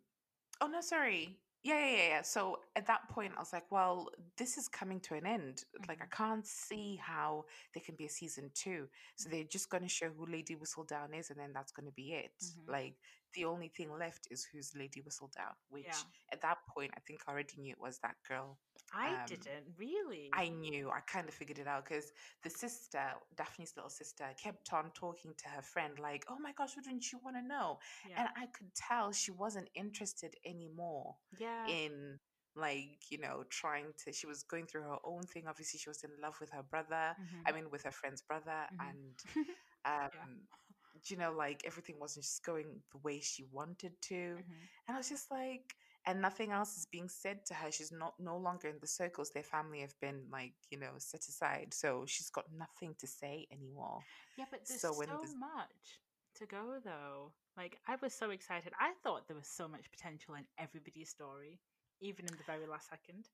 oh 0.61 0.67
no, 0.67 0.81
sorry. 0.81 1.39
Yeah, 1.63 1.79
yeah, 1.79 1.95
yeah, 1.97 2.07
yeah. 2.09 2.21
So 2.21 2.59
at 2.75 2.85
that 2.87 3.09
point, 3.09 3.33
I 3.35 3.39
was 3.39 3.51
like, 3.51 3.69
well, 3.71 4.09
this 4.37 4.57
is 4.57 4.67
coming 4.67 4.99
to 5.01 5.15
an 5.15 5.25
end. 5.25 5.65
Like, 5.87 6.01
I 6.01 6.05
Mhm. 6.05 6.11
can't 6.11 6.45
see 6.47 6.95
how 6.95 7.45
there 7.73 7.83
can 7.83 7.95
be 7.95 8.05
a 8.05 8.09
season 8.09 8.51
two. 8.53 8.89
So 9.15 9.29
they're 9.29 9.43
just 9.43 9.69
going 9.69 9.83
to 9.83 9.89
show 9.89 10.09
who 10.09 10.25
Lady 10.25 10.55
Whistledown 10.55 11.13
is, 11.17 11.29
and 11.29 11.39
then 11.39 11.53
that's 11.53 11.71
going 11.71 11.87
to 11.87 11.91
be 11.91 12.13
it. 12.13 12.31
Like, 12.67 12.95
the 13.33 13.45
only 13.45 13.67
thing 13.69 13.91
left 13.97 14.27
is 14.31 14.45
who's 14.51 14.73
Lady 14.75 15.01
Whistledown, 15.01 15.53
which 15.69 15.85
Yeah. 15.87 16.01
at 16.33 16.41
that 16.41 16.57
point, 16.73 16.91
I 16.95 16.99
think 17.01 17.21
I 17.27 17.31
already 17.31 17.57
knew 17.57 17.71
it 17.73 17.79
was 17.79 17.99
that 17.99 18.15
girl. 18.27 18.59
I 18.93 19.15
Um, 19.15 19.25
didn't 19.27 19.75
really. 19.77 20.29
I 20.33 20.49
knew, 20.49 20.89
I 20.89 21.01
kind 21.01 21.27
of 21.27 21.33
figured 21.33 21.59
it 21.59 21.67
out 21.67 21.83
because 21.85 22.11
the 22.43 22.49
sister, 22.49 23.03
Daphne's 23.35 23.75
little 23.75 23.89
sister, 23.89 24.33
kept 24.41 24.71
on 24.73 24.91
talking 24.91 25.33
to 25.35 25.49
her 25.49 25.61
friend, 25.61 25.99
like, 25.99 26.25
oh 26.29 26.39
my 26.39 26.53
gosh, 26.53 26.75
wouldn't 26.75 27.11
you 27.11 27.19
want 27.19 27.35
to 27.35 27.41
know? 27.41 27.79
yeah. 28.09 28.19
And 28.21 28.29
I 28.37 28.47
could 28.47 28.73
tell 28.75 29.11
she 29.11 29.31
wasn't 29.31 29.69
interested 29.75 30.35
anymore 30.45 31.17
yeah. 31.37 31.67
in, 31.67 32.19
like, 32.55 33.11
you 33.11 33.17
know, 33.19 33.43
trying 33.49 33.93
to, 34.05 34.11
she 34.13 34.25
was 34.25 34.41
going 34.43 34.65
through 34.65 34.81
her 34.83 34.97
own 35.03 35.23
thing. 35.23 35.47
Obviously, 35.47 35.79
she 35.79 35.89
was 35.89 36.03
in 36.03 36.09
love 36.21 36.39
with 36.39 36.49
her 36.51 36.63
brother, 36.63 37.15
Mhm. 37.19 37.43
I 37.45 37.51
mean, 37.51 37.69
with 37.69 37.83
her 37.83 37.91
friend's 37.91 38.21
brother. 38.21 38.67
Mhm. 38.73 38.89
And, 38.89 39.19
um, 39.85 40.47
do 40.66 40.66
you 41.05 41.17
know, 41.17 41.31
like, 41.31 41.63
everything 41.65 41.99
wasn't 41.99 42.25
just 42.25 42.43
going 42.43 42.81
the 42.91 42.97
way 42.99 43.19
she 43.19 43.43
wanted 43.51 43.93
to. 44.03 44.15
Mhm. 44.15 44.67
And 44.87 44.95
I 44.95 44.97
was 44.97 45.09
just 45.09 45.29
like, 45.31 45.75
and 46.05 46.21
nothing 46.21 46.51
else 46.51 46.77
is 46.77 46.85
being 46.85 47.09
said 47.09 47.45
to 47.47 47.53
her. 47.53 47.71
She's 47.71 47.91
not 47.91 48.13
no 48.19 48.37
longer 48.37 48.67
in 48.69 48.79
the 48.79 48.87
circles. 48.87 49.31
Their 49.31 49.43
family 49.43 49.81
have 49.81 49.99
been 49.99 50.29
like, 50.31 50.53
you 50.69 50.77
know, 50.79 50.97
set 50.99 51.27
aside. 51.27 51.73
So 51.73 52.05
she's 52.05 52.29
got 52.29 52.45
nothing 52.51 52.95
to 52.99 53.07
say 53.07 53.45
anymore. 53.51 53.99
Yeah, 54.37 54.45
but 54.49 54.65
there's 54.65 54.81
So 54.81 54.93
so, 54.93 55.17
this- 55.21 55.35
much 55.35 55.99
to 56.35 56.45
go 56.45 56.79
though. 56.83 57.33
Like 57.57 57.79
I 57.87 57.95
was 57.97 58.13
so 58.13 58.29
excited. 58.29 58.73
I 58.79 58.93
thought 59.03 59.27
there 59.27 59.35
was 59.35 59.47
so 59.49 59.67
much 59.67 59.91
potential 59.91 60.35
in 60.35 60.45
everybody's 60.57 61.09
story, 61.09 61.59
even 61.99 62.25
in 62.27 62.37
the 62.37 62.43
very 62.43 62.67
last 62.67 62.89
second. 62.89 63.27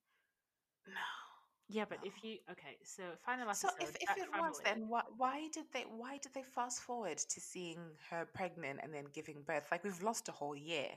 No. 0.87 1.22
Yeah, 1.69 1.85
but 1.87 1.99
if 2.03 2.13
um, 2.13 2.19
you 2.23 2.37
okay, 2.51 2.77
so 2.83 3.03
final 3.25 3.51
So 3.53 3.69
if, 3.79 3.95
if 4.01 4.17
it 4.17 4.27
was, 4.37 4.59
then 4.65 4.87
why, 4.87 5.01
why 5.17 5.47
did 5.53 5.65
they 5.73 5.85
why 5.89 6.17
did 6.17 6.33
they 6.33 6.43
fast 6.43 6.81
forward 6.81 7.17
to 7.17 7.41
seeing 7.41 7.79
her 8.09 8.27
pregnant 8.33 8.81
and 8.83 8.93
then 8.93 9.05
giving 9.13 9.41
birth? 9.47 9.67
Like 9.71 9.83
we've 9.83 10.03
lost 10.03 10.27
a 10.27 10.33
whole 10.33 10.55
year, 10.55 10.89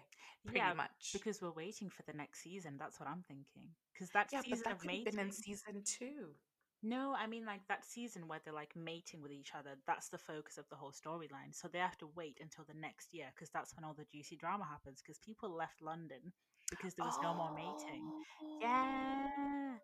pretty 0.44 0.58
yeah, 0.58 0.74
much. 0.74 1.12
because 1.12 1.40
we're 1.40 1.52
waiting 1.52 1.88
for 1.88 2.02
the 2.02 2.12
next 2.12 2.42
season. 2.42 2.76
That's 2.78 2.98
what 2.98 3.08
I'm 3.08 3.22
thinking. 3.28 3.70
Because 3.92 4.10
that 4.10 4.28
yeah, 4.32 4.40
but 4.40 4.44
season 4.46 4.62
that 4.64 4.72
of 4.74 4.82
have 4.82 4.82
been 4.82 5.06
in 5.06 5.16
mating, 5.16 5.32
season 5.32 5.82
two. 5.84 6.34
No, 6.82 7.14
I 7.16 7.26
mean 7.26 7.46
like 7.46 7.66
that 7.68 7.84
season 7.84 8.28
where 8.28 8.40
they're 8.44 8.52
like 8.52 8.74
mating 8.76 9.22
with 9.22 9.32
each 9.32 9.52
other. 9.58 9.70
That's 9.86 10.08
the 10.08 10.18
focus 10.18 10.58
of 10.58 10.68
the 10.68 10.76
whole 10.76 10.92
storyline. 10.92 11.52
So 11.52 11.68
they 11.68 11.78
have 11.78 11.98
to 11.98 12.08
wait 12.14 12.38
until 12.40 12.64
the 12.64 12.78
next 12.78 13.14
year 13.14 13.26
because 13.34 13.50
that's 13.50 13.74
when 13.74 13.84
all 13.84 13.94
the 13.94 14.04
juicy 14.12 14.36
drama 14.36 14.64
happens. 14.64 15.00
Because 15.00 15.18
people 15.18 15.50
left 15.50 15.80
London 15.80 16.32
because 16.70 16.94
there 16.94 17.06
was 17.06 17.18
no 17.22 17.34
more 17.34 17.54
mating. 17.54 18.04
Oh. 18.42 18.58
Yeah, 18.60 19.78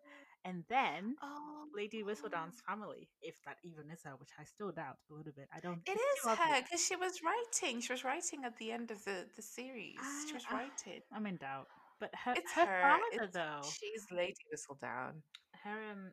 and 0.45 0.63
then 0.69 1.15
Oh. 1.21 1.65
Lady 1.75 2.03
Whistledown's 2.03 2.61
family, 2.67 3.09
if 3.21 3.35
that 3.45 3.57
even 3.63 3.89
is 3.91 4.01
her, 4.03 4.11
which 4.17 4.29
I 4.39 4.43
still 4.43 4.71
doubt 4.71 4.97
a 5.09 5.13
little 5.13 5.31
bit. 5.35 5.47
I 5.55 5.59
don't. 5.59 5.81
It 5.87 5.97
is 5.97 6.25
her 6.25 6.61
because 6.61 6.85
she 6.85 6.95
was 6.95 7.19
writing. 7.23 7.81
She 7.81 7.93
was 7.93 8.03
writing 8.03 8.43
at 8.45 8.57
the 8.57 8.71
end 8.71 8.91
of 8.91 9.03
the 9.05 9.25
the 9.35 9.41
series. 9.41 9.97
she 10.27 10.33
was 10.33 10.43
I- 10.49 10.53
writing. 10.53 11.01
I'm 11.11 11.25
in 11.25 11.37
doubt. 11.37 11.67
But 11.99 12.11
her, 12.25 12.33
It's 12.35 12.51
her 12.53 12.65
her. 12.65 12.81
father 12.81 13.23
It's- 13.23 13.31
though, 13.33 13.61
She's 13.69 14.05
Lady 14.11 14.43
Whistledown. 14.53 15.21
her 15.63 15.91
um, 15.91 16.11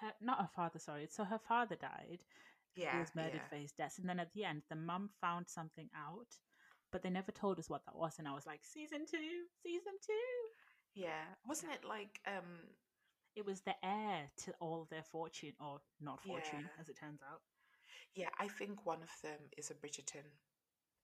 her 0.00 0.12
not 0.20 0.38
her 0.40 0.50
father. 0.54 0.78
Sorry. 0.78 1.06
So 1.10 1.24
her 1.24 1.40
father 1.48 1.76
died. 1.76 2.20
Yeah, 2.76 2.92
he 2.94 2.98
was 3.00 3.14
murdered 3.14 3.34
yeah. 3.42 3.48
for 3.48 3.56
his 3.56 3.72
death. 3.72 3.94
And 3.98 4.08
then 4.08 4.18
at 4.20 4.32
the 4.32 4.44
end, 4.44 4.62
the 4.68 4.76
mum 4.76 5.10
found 5.20 5.46
something 5.48 5.88
out, 5.96 6.26
but 6.90 7.02
they 7.02 7.10
never 7.10 7.30
told 7.32 7.58
us 7.58 7.68
what 7.70 7.84
that 7.86 7.94
was. 7.96 8.14
And 8.18 8.26
I 8.26 8.32
was 8.34 8.46
like, 8.46 8.60
season 8.64 9.06
two, 9.06 9.46
season 9.62 9.92
two. 10.04 10.30
Yeah, 10.94 11.24
wasn't 11.46 11.72
it 11.72 11.84
like 11.86 12.20
um? 12.26 12.44
It 13.34 13.44
was 13.46 13.60
the 13.62 13.74
heir 13.84 14.30
to 14.38 14.52
all 14.60 14.84
their 14.84 15.02
fortune, 15.02 15.54
or 15.60 15.80
not 16.00 16.20
fortune, 16.20 16.68
Yeah. 16.68 16.78
as 16.78 16.88
it 16.88 16.96
turns 16.96 17.20
out. 17.22 17.42
Yeah, 18.14 18.30
I 18.38 18.48
think 18.48 18.86
one 18.86 19.02
of 19.02 19.10
them 19.22 19.50
is 19.56 19.70
a 19.70 19.74
Bridgerton. 19.74 20.24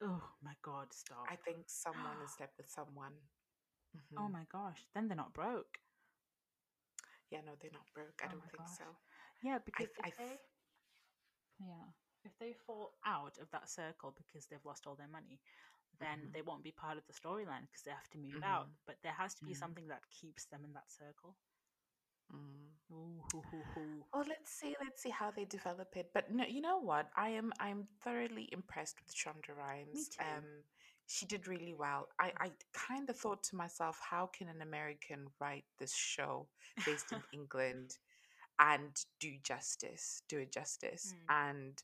Oh 0.03 0.35
my 0.43 0.55
god, 0.63 0.93
stop. 0.93 1.31
I 1.31 1.37
think 1.37 1.69
someone 1.69 2.21
has 2.21 2.33
slept 2.33 2.57
with 2.59 2.69
someone. 2.71 3.15
oh 4.17 4.29
Mhm. 4.29 4.29
my 4.29 4.45
gosh, 4.53 4.87
then 4.95 5.09
they're 5.09 5.17
not 5.17 5.33
broke. 5.33 5.81
Yeah, 7.31 7.41
no, 7.45 7.53
they're 7.61 7.71
not 7.73 7.93
broke. 7.95 8.21
I 8.25 8.27
Oh 8.27 8.29
don't 8.29 8.49
think 8.51 8.65
gosh. 8.65 8.79
so. 8.79 8.85
Yeah, 9.43 9.59
because 9.65 9.89
I 10.03 10.07
if 10.07 10.09
f- 10.09 10.19
they, 10.19 10.41
yeah, 11.59 11.93
if 12.25 12.39
they 12.39 12.53
fall 12.53 12.93
out 13.05 13.39
of 13.39 13.51
that 13.51 13.69
circle 13.69 14.15
because 14.17 14.47
they've 14.47 14.65
lost 14.65 14.87
all 14.87 14.95
their 14.97 15.09
money, 15.09 15.41
then 16.01 16.19
Mhm. 16.21 16.35
they 16.35 16.43
won't 16.43 16.65
be 16.65 16.73
part 16.73 16.97
of 16.99 17.07
the 17.07 17.13
storyline 17.13 17.63
because 17.67 17.83
they 17.85 17.91
have 17.91 18.11
to 18.11 18.19
move 18.19 18.41
out. 18.43 18.69
Mhm. 18.69 18.77
But 18.87 18.97
there 19.03 19.13
has 19.17 19.35
to 19.37 19.45
be 19.45 19.53
Mhm. 19.53 19.55
something 19.55 19.89
that 19.89 20.09
keeps 20.11 20.47
them 20.47 20.65
in 20.65 20.73
that 20.75 20.91
circle. 20.91 21.37
Mm. 22.33 22.71
Ooh, 22.93 23.23
hoo, 23.33 23.43
hoo, 23.51 23.63
hoo. 23.75 24.05
Well, 24.13 24.25
let's 24.29 24.51
see. 24.53 24.75
Let's 24.83 25.03
see 25.03 25.11
how 25.11 25.31
they 25.31 25.45
develop 25.45 25.97
it. 25.97 26.11
But 26.13 26.31
no, 26.33 26.45
you 26.45 26.61
know 26.61 26.79
what? 26.79 27.09
I 27.17 27.31
am. 27.31 27.53
I'm 27.61 27.87
thoroughly 28.03 28.49
impressed 28.53 28.97
with 29.01 29.15
Shonda 29.15 29.57
Rhimes. 29.57 30.09
too. 30.09 30.25
Um, 30.25 30.45
she 31.07 31.27
did 31.27 31.47
really 31.49 31.75
well. 31.75 32.09
I, 32.21 32.33
I 32.39 32.51
kind 32.73 33.09
of 33.11 33.17
thought 33.17 33.43
to 33.45 33.57
myself, 33.57 33.99
how 34.11 34.27
can 34.27 34.49
an 34.49 34.63
American 34.63 35.27
write 35.41 35.65
this 35.79 35.95
show 35.95 36.49
based 36.85 37.13
in 37.13 37.23
England 37.33 37.99
and 38.59 38.91
do 39.21 39.33
justice, 39.43 40.23
do 40.29 40.39
it 40.39 40.53
justice? 40.53 41.15
Mm. 41.29 41.35
And 41.53 41.83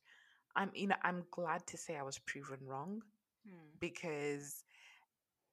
I'm, 0.57 0.71
you 0.75 0.89
know, 0.89 0.97
I'm 1.03 1.25
glad 1.31 1.67
to 1.69 1.77
say 1.77 1.97
I 1.97 2.03
was 2.03 2.19
proven 2.19 2.59
wrong 2.67 3.03
Hmm. 3.49 3.79
because, 3.81 4.65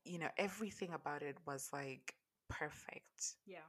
you 0.06 0.20
know, 0.20 0.30
everything 0.38 0.92
about 0.94 1.24
it 1.24 1.38
was 1.46 1.70
like 1.74 2.16
perfect. 2.50 3.36
Yeah. 3.46 3.68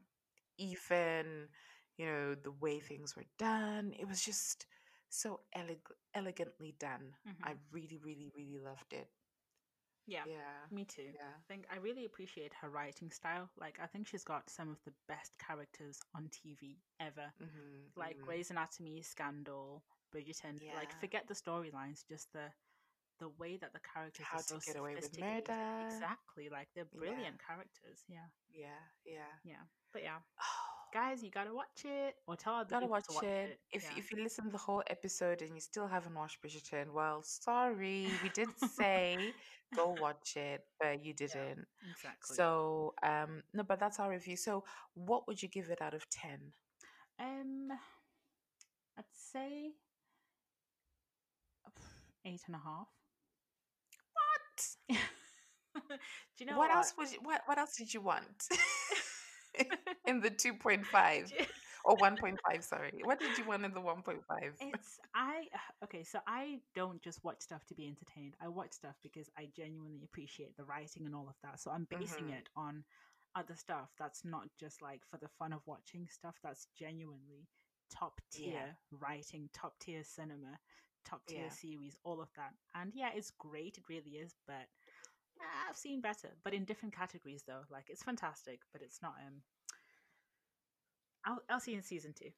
Even 0.58 1.48
you 1.96 2.06
know 2.06 2.34
the 2.34 2.50
way 2.50 2.80
things 2.80 3.16
were 3.16 3.26
done 3.38 3.92
it 3.98 4.06
was 4.08 4.22
just 4.24 4.66
so 5.08 5.40
eleg- 5.56 5.92
elegantly 6.14 6.72
done 6.78 7.14
i 7.42 7.54
really 7.70 7.98
really 7.98 8.30
really 8.36 8.58
loved 8.58 8.92
it 8.92 9.08
Mm-hmm. 10.06 10.12
Yeah. 10.12 10.24
yeah 10.26 10.68
Me 10.70 10.84
too. 10.84 11.12
yeah 11.14 11.32
I 11.38 11.42
think 11.48 11.66
I 11.72 11.76
really 11.76 12.04
appreciate 12.04 12.52
her 12.60 12.68
writing 12.68 13.10
style. 13.10 13.48
Like, 13.56 13.78
I 13.80 13.86
think 13.86 14.06
she's 14.06 14.24
got 14.24 14.50
some 14.50 14.68
of 14.70 14.82
the 14.84 14.92
best 15.08 15.38
characters 15.38 15.98
on 16.14 16.28
TV 16.28 16.76
ever. 17.00 17.32
Mhm, 17.40 17.96
Like 17.96 18.18
mhm. 18.18 18.24
Grey's 18.26 18.50
Anatomy, 18.50 19.00
Scandal, 19.02 19.82
Bridgerton. 20.14 20.60
Like, 20.74 20.92
forget 20.92 21.26
the 21.26 21.34
storylines, 21.34 22.04
just 22.06 22.32
the 22.32 22.52
the 23.18 23.28
way 23.28 23.56
that 23.56 23.72
the 23.72 23.80
characters 23.80 24.26
How 24.26 24.38
are 24.38 24.42
to 24.42 24.60
so 24.60 24.60
Get 24.60 24.76
Away 24.76 24.94
with. 24.96 25.18
Murder. 25.18 25.86
Exactly. 25.86 26.48
Like, 26.50 26.68
they're 26.74 26.84
Yeah. 26.92 26.98
brilliant 27.00 27.38
characters. 27.40 28.04
Yeah. 28.08 28.28
yeah 28.52 28.80
yeah 29.04 29.32
Yeah. 29.44 29.62
But 29.94 30.02
yeah, 30.02 30.18
guys, 30.92 31.22
you 31.22 31.30
gotta 31.30 31.54
watch 31.54 31.84
it 31.84 32.16
or 32.26 32.36
tell 32.36 32.54
other 32.56 32.68
gotta 32.70 32.86
people 32.86 32.92
watch, 32.92 33.06
to 33.08 33.14
watch 33.14 33.24
it. 33.24 33.50
it. 33.50 33.60
if 33.72 33.84
yeah. 33.84 33.98
if 33.98 34.12
you 34.12 34.22
listen 34.22 34.44
to 34.46 34.50
the 34.50 34.58
whole 34.58 34.82
episode 34.90 35.40
and 35.42 35.54
you 35.54 35.60
still 35.60 35.86
haven't 35.86 36.14
watched 36.14 36.42
bridgerton 36.42 36.92
well 36.92 37.22
sorry 37.22 38.08
we 38.22 38.28
did 38.30 38.48
say 38.76 39.32
go 39.74 39.94
watch 40.00 40.36
it 40.36 40.62
but 40.80 41.04
you 41.04 41.14
didn't 41.14 41.66
exactly. 41.90 42.36
so 42.36 42.94
um 43.02 43.42
no 43.54 43.62
but 43.62 43.78
that's 43.80 43.98
our 44.00 44.10
review 44.10 44.36
so 44.36 44.64
what 44.94 45.26
would 45.28 45.42
you 45.42 45.48
give 45.48 45.70
it 45.70 45.80
out 45.82 45.94
of 45.94 46.08
10 46.10 46.52
Um, 47.20 47.68
I'd 48.98 49.04
say 49.12 49.72
eight 52.24 52.40
and 52.46 52.56
a 52.56 52.58
half. 52.58 52.88
what 54.14 54.98
Do 55.88 56.44
you 56.44 56.46
know 56.46 56.58
what, 56.58 56.70
else 56.70 56.94
was 56.96 57.12
you, 57.12 57.18
what 57.22 57.42
what 57.46 57.58
else 57.58 57.76
did 57.76 57.92
you 57.92 58.00
want 58.00 58.48
in 60.06 60.20
the 60.20 60.30
2.5 60.30 61.32
or 61.84 61.96
1.5 61.98 62.64
sorry 62.64 63.00
what 63.02 63.20
did 63.20 63.36
you 63.38 63.44
want 63.44 63.64
in 63.64 63.72
the 63.74 63.80
1.5 63.80 64.22
it's 64.60 65.00
I 65.14 65.48
okay. 65.82 66.04
So 66.04 66.20
I 66.26 66.60
don't 66.74 67.02
just 67.02 67.24
watch 67.24 67.42
stuff 67.42 67.64
to 67.66 67.74
be 67.74 67.86
entertained. 67.88 68.34
I 68.40 68.48
watch 68.48 68.72
stuff 68.72 68.96
because 69.02 69.28
I 69.36 69.48
genuinely 69.54 70.02
appreciate 70.04 70.56
the 70.56 70.64
writing 70.64 71.06
and 71.06 71.14
all 71.14 71.28
of 71.28 71.34
that. 71.42 71.60
So 71.60 71.70
I'm 71.70 71.86
basing 71.90 72.28
Mhm. 72.28 72.30
it 72.30 72.48
on 72.56 72.84
other 73.34 73.56
stuff 73.56 73.90
that's 73.98 74.24
not 74.24 74.48
just 74.58 74.80
like 74.80 75.02
for 75.10 75.18
the 75.18 75.28
fun 75.28 75.52
of 75.52 75.62
watching 75.66 76.06
stuff. 76.08 76.36
That's 76.42 76.68
genuinely 76.76 77.48
top 77.90 78.20
tier 78.30 78.54
Yeah. 78.54 78.74
writing, 78.92 79.48
top 79.52 79.78
tier 79.80 80.04
cinema, 80.04 80.58
top 81.04 81.26
tier 81.26 81.50
Yeah. 81.50 81.50
series, 81.50 81.98
all 82.04 82.20
of 82.20 82.28
that. 82.36 82.54
And 82.74 82.92
yeah, 82.94 83.10
it's 83.14 83.30
great. 83.32 83.76
It 83.78 83.84
really 83.88 84.12
is. 84.12 84.36
But 84.46 84.68
uh, 84.83 84.83
I've 85.68 85.76
seen 85.76 86.00
better, 86.00 86.30
but 86.44 86.54
in 86.54 86.64
different 86.64 86.94
categories 86.94 87.44
though. 87.46 87.62
Like 87.70 87.86
it's 87.90 88.02
fantastic, 88.02 88.60
but 88.72 88.82
it's 88.82 89.00
not. 89.02 89.14
Um, 89.26 89.42
I'll 91.24 91.42
I'll 91.48 91.60
see 91.60 91.74
in 91.74 91.82
season 91.82 92.14
two. 92.14 92.30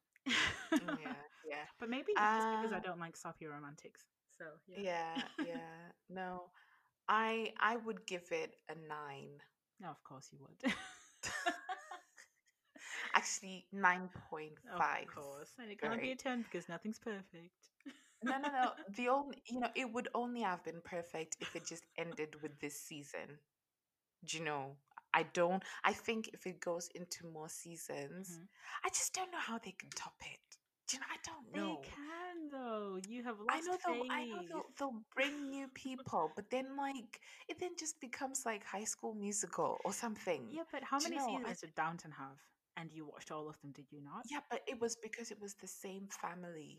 Yeah 0.80 1.22
yeah 1.44 1.64
But 1.78 1.90
maybe 1.90 2.12
it's 2.12 2.35
just 2.35 2.50
because 2.50 2.72
I 2.72 2.78
Uh, 2.78 2.80
don't 2.80 3.00
like 3.00 3.16
soppy 3.16 3.46
romantics. 3.46 4.02
So 4.38 4.44
yeah. 4.66 4.82
yeah 4.82 5.28
yeah 5.38 5.92
no 6.09 6.50
i 7.09 7.52
i 7.61 7.76
would 7.76 8.06
give 8.06 8.30
it 8.32 8.56
a 8.68 8.74
9 8.74 9.40
No, 9.80 9.88
of 9.90 10.02
course 10.04 10.30
you 10.32 10.38
would. 10.40 10.72
actually 13.14 13.66
9.5 13.72 14.52
of 14.72 14.85
course. 15.14 15.50
And 15.59 15.70
it 15.70 15.80
can't 15.80 16.00
be 16.00 16.11
a 16.12 16.16
10 16.16 16.42
because 16.42 16.68
nothing's 16.68 16.98
perfect. 16.98 17.70
No 18.27 18.39
no 18.39 18.49
no 18.51 18.71
the 18.97 19.09
only 19.09 19.43
you 19.47 19.61
know 19.61 19.69
it 19.75 19.93
would 19.93 20.09
only 20.15 20.43
have 20.43 20.62
been 20.65 20.81
perfect 20.85 21.37
if 21.41 21.55
it 21.57 21.67
just 21.67 21.85
ended 21.99 22.37
with 22.43 22.59
this 22.61 22.81
season 22.81 23.39
do 24.25 24.39
you 24.39 24.45
know 24.45 24.77
i 25.15 25.23
don't 25.35 25.62
i 25.85 25.93
think 25.93 26.29
if 26.33 26.47
it 26.47 26.61
goes 26.61 26.89
into 26.95 27.27
more 27.27 27.49
seasons 27.49 28.39
Mhm. 28.39 28.49
i 28.85 28.89
just 28.89 29.15
don't 29.15 29.31
know 29.33 29.39
how 29.51 29.59
they 29.59 29.73
can 29.73 29.91
top 29.91 30.15
it 30.35 30.41
do 30.89 30.97
you 30.97 31.01
know 31.01 31.07
i 31.11 31.19
don't 31.29 31.47
know. 31.55 31.81
They 31.83 31.89
can 31.89 32.37
though. 32.53 33.01
You 33.09 33.25
have 33.25 33.39
lost 33.41 33.51
I 33.51 33.61
know 33.61 33.77
they'll, 33.85 34.03
I 34.11 34.25
know 34.27 34.43
they'll, 34.49 34.67
they'll 34.79 35.03
bring 35.15 35.51
new 35.51 35.67
people, 35.69 36.31
but 36.37 36.49
then 36.51 36.77
like 36.77 37.21
it 37.49 37.59
then 37.59 37.73
just 37.79 38.01
becomes 38.01 38.47
like 38.47 38.62
High 38.65 38.85
School 38.85 39.15
Musical 39.15 39.79
or 39.85 39.93
something. 39.93 40.43
Yeah, 40.51 40.62
but 40.71 40.85
how 40.85 40.99
Do 40.99 41.05
you 41.09 41.11
many 41.11 41.19
know, 41.19 41.37
I- 41.37 41.39
seasons 41.41 41.61
did 41.61 41.75
Downton 41.75 42.12
have? 42.12 42.39
And 42.77 42.93
you 42.93 43.07
watched 43.07 43.31
all 43.33 43.49
of 43.49 43.59
them, 43.62 43.73
did 43.73 43.91
you 43.91 44.01
not? 44.01 44.23
Yeah, 44.31 44.41
but 44.51 44.61
it 44.69 44.79
was 44.81 44.97
because 45.03 45.31
it 45.31 45.41
was 45.41 45.55
the 45.55 45.67
same 45.67 46.07
family. 46.23 46.79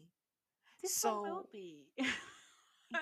This 0.82 1.04
one 1.04 1.22
will 1.22 1.44
so- 1.44 1.50
be. 1.52 1.86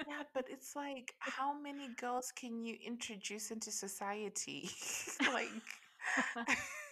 Yeah, 0.08 0.24
but 0.34 0.46
it's 0.50 0.76
like 0.76 1.14
how 1.20 1.54
many 1.54 1.90
girls 2.02 2.32
can 2.36 2.64
you 2.64 2.76
introduce 2.86 3.52
into 3.52 3.72
society? 3.72 4.70
like 5.34 5.50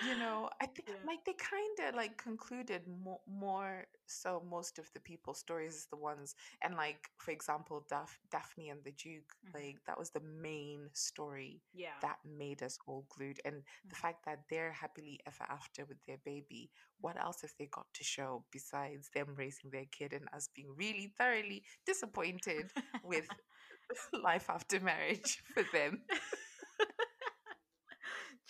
you 0.00 0.14
know, 0.14 0.50
I 0.60 0.66
think 0.66 0.88
Yeah. 0.88 0.94
like 1.06 1.24
they 1.24 1.32
kind 1.34 1.88
of 1.88 1.94
like 1.94 2.16
concluded 2.18 2.82
more, 2.86 3.20
more 3.26 3.86
so 4.06 4.42
most 4.48 4.78
of 4.78 4.90
the 4.92 5.00
people's 5.00 5.38
stories 5.38 5.74
is 5.74 5.86
the 5.86 5.96
ones 5.96 6.34
and 6.62 6.76
like 6.76 7.08
for 7.18 7.30
example 7.32 7.84
Daph- 7.88 8.18
Daphne 8.30 8.68
and 8.70 8.82
the 8.84 8.92
Duke 8.92 9.34
Mhm. 9.46 9.54
like 9.54 9.78
that 9.86 9.98
was 9.98 10.10
the 10.10 10.20
main 10.20 10.90
story 10.92 11.62
yeah. 11.72 11.98
that 12.02 12.18
made 12.24 12.62
us 12.62 12.78
all 12.86 13.04
glued 13.08 13.40
and 13.44 13.64
the 13.90 13.96
Mhm. 13.96 14.00
fact 14.00 14.24
that 14.26 14.40
they're 14.48 14.72
happily 14.72 15.20
ever 15.26 15.44
after 15.48 15.84
with 15.86 15.98
their 16.06 16.18
baby 16.18 16.70
what 17.00 17.16
else 17.20 17.40
have 17.42 17.54
they 17.58 17.66
got 17.66 17.86
to 17.94 18.04
show 18.04 18.44
besides 18.52 19.08
them 19.14 19.34
raising 19.34 19.70
their 19.70 19.86
kid 19.86 20.12
and 20.12 20.28
us 20.32 20.48
being 20.54 20.74
really 20.76 21.12
thoroughly 21.18 21.62
disappointed 21.84 22.72
with 23.02 23.28
life 24.12 24.48
after 24.50 24.80
marriage 24.80 25.42
for 25.54 25.62
them 25.72 26.02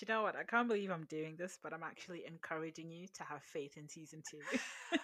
you 0.01 0.07
know 0.09 0.23
what? 0.23 0.37
I 0.37 0.45
can't 0.45 0.69
believe 0.69 0.91
I'm 0.91 1.05
doing 1.07 1.37
this, 1.37 1.59
but 1.63 1.73
I'm 1.73 1.83
actually 1.83 2.25
encouraging 2.27 2.91
you 2.91 3.07
to 3.15 3.23
have 3.25 3.43
faith 3.43 3.77
in 3.77 3.89
season 3.89 4.23
two. 4.31 4.41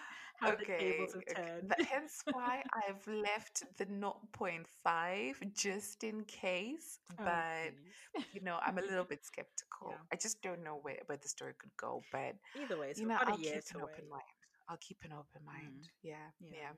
Okay, 0.45 1.07
okay. 1.15 1.61
hence 1.89 2.21
why 2.31 2.63
I've 2.73 3.07
left 3.07 3.63
the 3.77 3.85
0.5 3.85 5.53
just 5.53 6.03
in 6.03 6.25
case. 6.25 6.99
Oh, 7.17 7.23
But 7.23 7.71
please. 8.13 8.27
you 8.33 8.41
know, 8.41 8.57
I'm 8.61 8.77
a 8.77 8.81
little 8.81 9.05
bit 9.09 9.23
skeptical. 9.23 9.91
Yeah. 9.91 9.97
I 10.11 10.15
just 10.17 10.41
don't 10.41 10.63
know 10.63 10.79
where, 10.81 10.97
where 11.05 11.17
the 11.21 11.29
story 11.29 11.53
could 11.57 11.71
go. 11.77 12.01
But 12.11 12.35
Either 12.61 12.77
way, 12.77 12.89
it's 12.89 12.99
you 12.99 13.07
know, 13.07 13.15
about 13.15 13.29
I'll 13.29 13.37
a 13.37 13.39
year 13.41 13.53
keep 13.55 13.65
to 13.67 13.77
an 13.77 13.83
open 13.83 14.09
mind. 14.09 14.23
I'll 14.67 14.77
keep 14.81 14.97
an 15.05 15.11
open 15.13 15.45
mind. 15.45 15.87
Yeah, 16.01 16.15
Yeah. 16.41 16.57
yeah. 16.57 16.69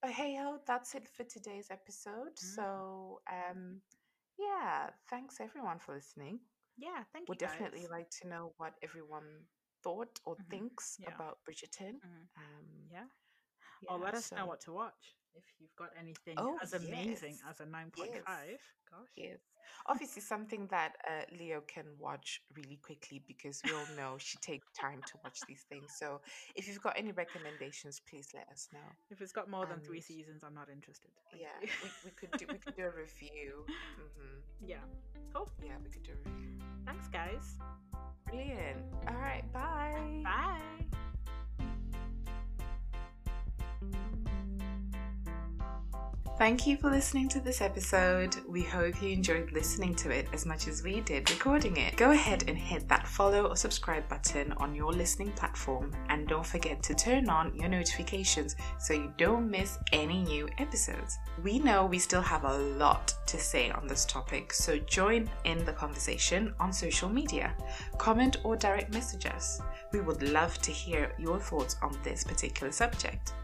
But 0.00 0.10
hey 0.12 0.36
ho, 0.40 0.58
that's 0.66 0.94
it 0.94 1.08
for 1.08 1.24
today's 1.24 1.70
episode. 1.70 2.34
Mhm. 2.36 2.54
So 2.56 3.20
um 3.30 3.80
yeah, 4.38 4.90
thanks 5.08 5.40
everyone 5.40 5.78
for 5.78 5.94
listening. 5.94 6.40
Yeah, 6.82 7.04
thank 7.12 7.28
you. 7.28 7.32
We'd 7.32 7.38
you. 7.40 7.46
definitely 7.46 7.80
guys. 7.82 7.90
like 7.90 8.10
to 8.20 8.28
know 8.28 8.54
what 8.58 8.74
everyone 8.82 9.46
thought 9.84 10.18
or 10.26 10.34
Mhm. 10.36 10.50
thinks 10.50 10.98
Yeah. 10.98 11.14
about 11.14 11.38
Bridgerton. 11.44 12.02
Mhm. 12.02 12.28
Um 12.36 12.88
Yeah. 12.90 13.08
or 13.88 13.98
let 13.98 14.14
us 14.14 14.32
know 14.32 14.46
what 14.46 14.60
to 14.62 14.72
watch 14.72 15.16
if 15.34 15.44
you've 15.58 15.74
got 15.76 15.90
anything 15.98 16.36
Oh, 16.38 16.58
as 16.62 16.72
amazing 16.72 17.38
yes. 17.38 17.42
as 17.48 17.60
a 17.60 17.64
9.5. 17.64 17.88
Gosh. 18.90 19.08
Yes. 19.16 19.38
Obviously, 19.86 20.22
something 20.22 20.66
that 20.70 20.92
uh, 21.08 21.22
Leo 21.38 21.62
can 21.66 21.84
watch 21.98 22.42
really 22.54 22.78
quickly 22.82 23.22
because 23.26 23.62
we 23.64 23.70
all 23.72 23.96
know 23.96 24.16
she 24.18 24.38
takes 24.38 24.66
time 24.78 25.00
to 25.06 25.12
watch 25.24 25.38
these 25.48 25.64
things. 25.68 25.86
So, 25.98 26.20
if 26.54 26.68
you've 26.68 26.82
got 26.82 26.94
any 26.96 27.12
recommendations, 27.12 28.00
please 28.08 28.28
let 28.34 28.48
us 28.48 28.68
know. 28.72 28.80
If 29.10 29.20
it's 29.20 29.32
got 29.32 29.48
more 29.48 29.66
than 29.66 29.80
three 29.80 30.00
seasons, 30.00 30.42
I'm 30.44 30.54
not 30.54 30.68
interested. 30.68 31.10
Yeah, 31.38 31.48
we, 31.60 31.88
we 32.04 32.10
could 32.10 32.30
do 32.38 32.46
we 32.50 32.58
could 32.58 32.76
do 32.76 32.84
a 32.84 32.90
review. 32.90 33.64
hmm 33.96 34.40
yeah. 34.66 34.76
Cool. 35.32 35.48
Yeah, 35.64 35.72
we 35.82 35.90
could 35.90 36.02
do 36.02 36.12
a 36.12 36.28
review. 36.28 36.58
Thanks, 36.84 37.08
guys. 37.08 37.56
Brilliant. 38.26 38.82
All 39.08 39.14
right. 39.14 39.50
Bye. 39.52 40.22
Bye. 40.24 41.08
Thank 46.38 46.66
you 46.66 46.78
for 46.78 46.90
listening 46.90 47.28
to 47.28 47.40
this 47.40 47.60
episode. 47.60 48.36
We 48.48 48.62
hope 48.62 49.02
you 49.02 49.10
enjoyed 49.10 49.52
listening 49.52 49.94
to 49.96 50.10
it 50.10 50.26
as 50.32 50.46
much 50.46 50.66
as 50.66 50.82
we 50.82 51.02
did 51.02 51.30
recording 51.30 51.76
it. 51.76 51.96
Go 51.96 52.10
ahead 52.10 52.44
and 52.48 52.56
hit 52.56 52.88
that 52.88 53.06
follow 53.06 53.48
or 53.48 53.54
subscribe 53.54 54.08
button 54.08 54.52
on 54.52 54.74
your 54.74 54.92
listening 54.92 55.30
platform 55.32 55.92
and 56.08 56.26
don't 56.26 56.44
forget 56.44 56.82
to 56.84 56.94
turn 56.94 57.28
on 57.28 57.54
your 57.54 57.68
notifications 57.68 58.56
so 58.80 58.94
you 58.94 59.12
don't 59.18 59.50
miss 59.50 59.78
any 59.92 60.22
new 60.22 60.48
episodes. 60.58 61.18
We 61.44 61.58
know 61.58 61.84
we 61.84 61.98
still 61.98 62.22
have 62.22 62.44
a 62.44 62.58
lot 62.58 63.14
to 63.26 63.38
say 63.38 63.70
on 63.70 63.86
this 63.86 64.06
topic, 64.06 64.54
so 64.54 64.78
join 64.78 65.30
in 65.44 65.64
the 65.66 65.74
conversation 65.74 66.54
on 66.58 66.72
social 66.72 67.10
media. 67.10 67.54
Comment 67.98 68.38
or 68.42 68.56
direct 68.56 68.92
message 68.92 69.26
us. 69.26 69.60
We 69.92 70.00
would 70.00 70.22
love 70.22 70.58
to 70.62 70.72
hear 70.72 71.12
your 71.18 71.38
thoughts 71.38 71.76
on 71.82 71.96
this 72.02 72.24
particular 72.24 72.72
subject. 72.72 73.34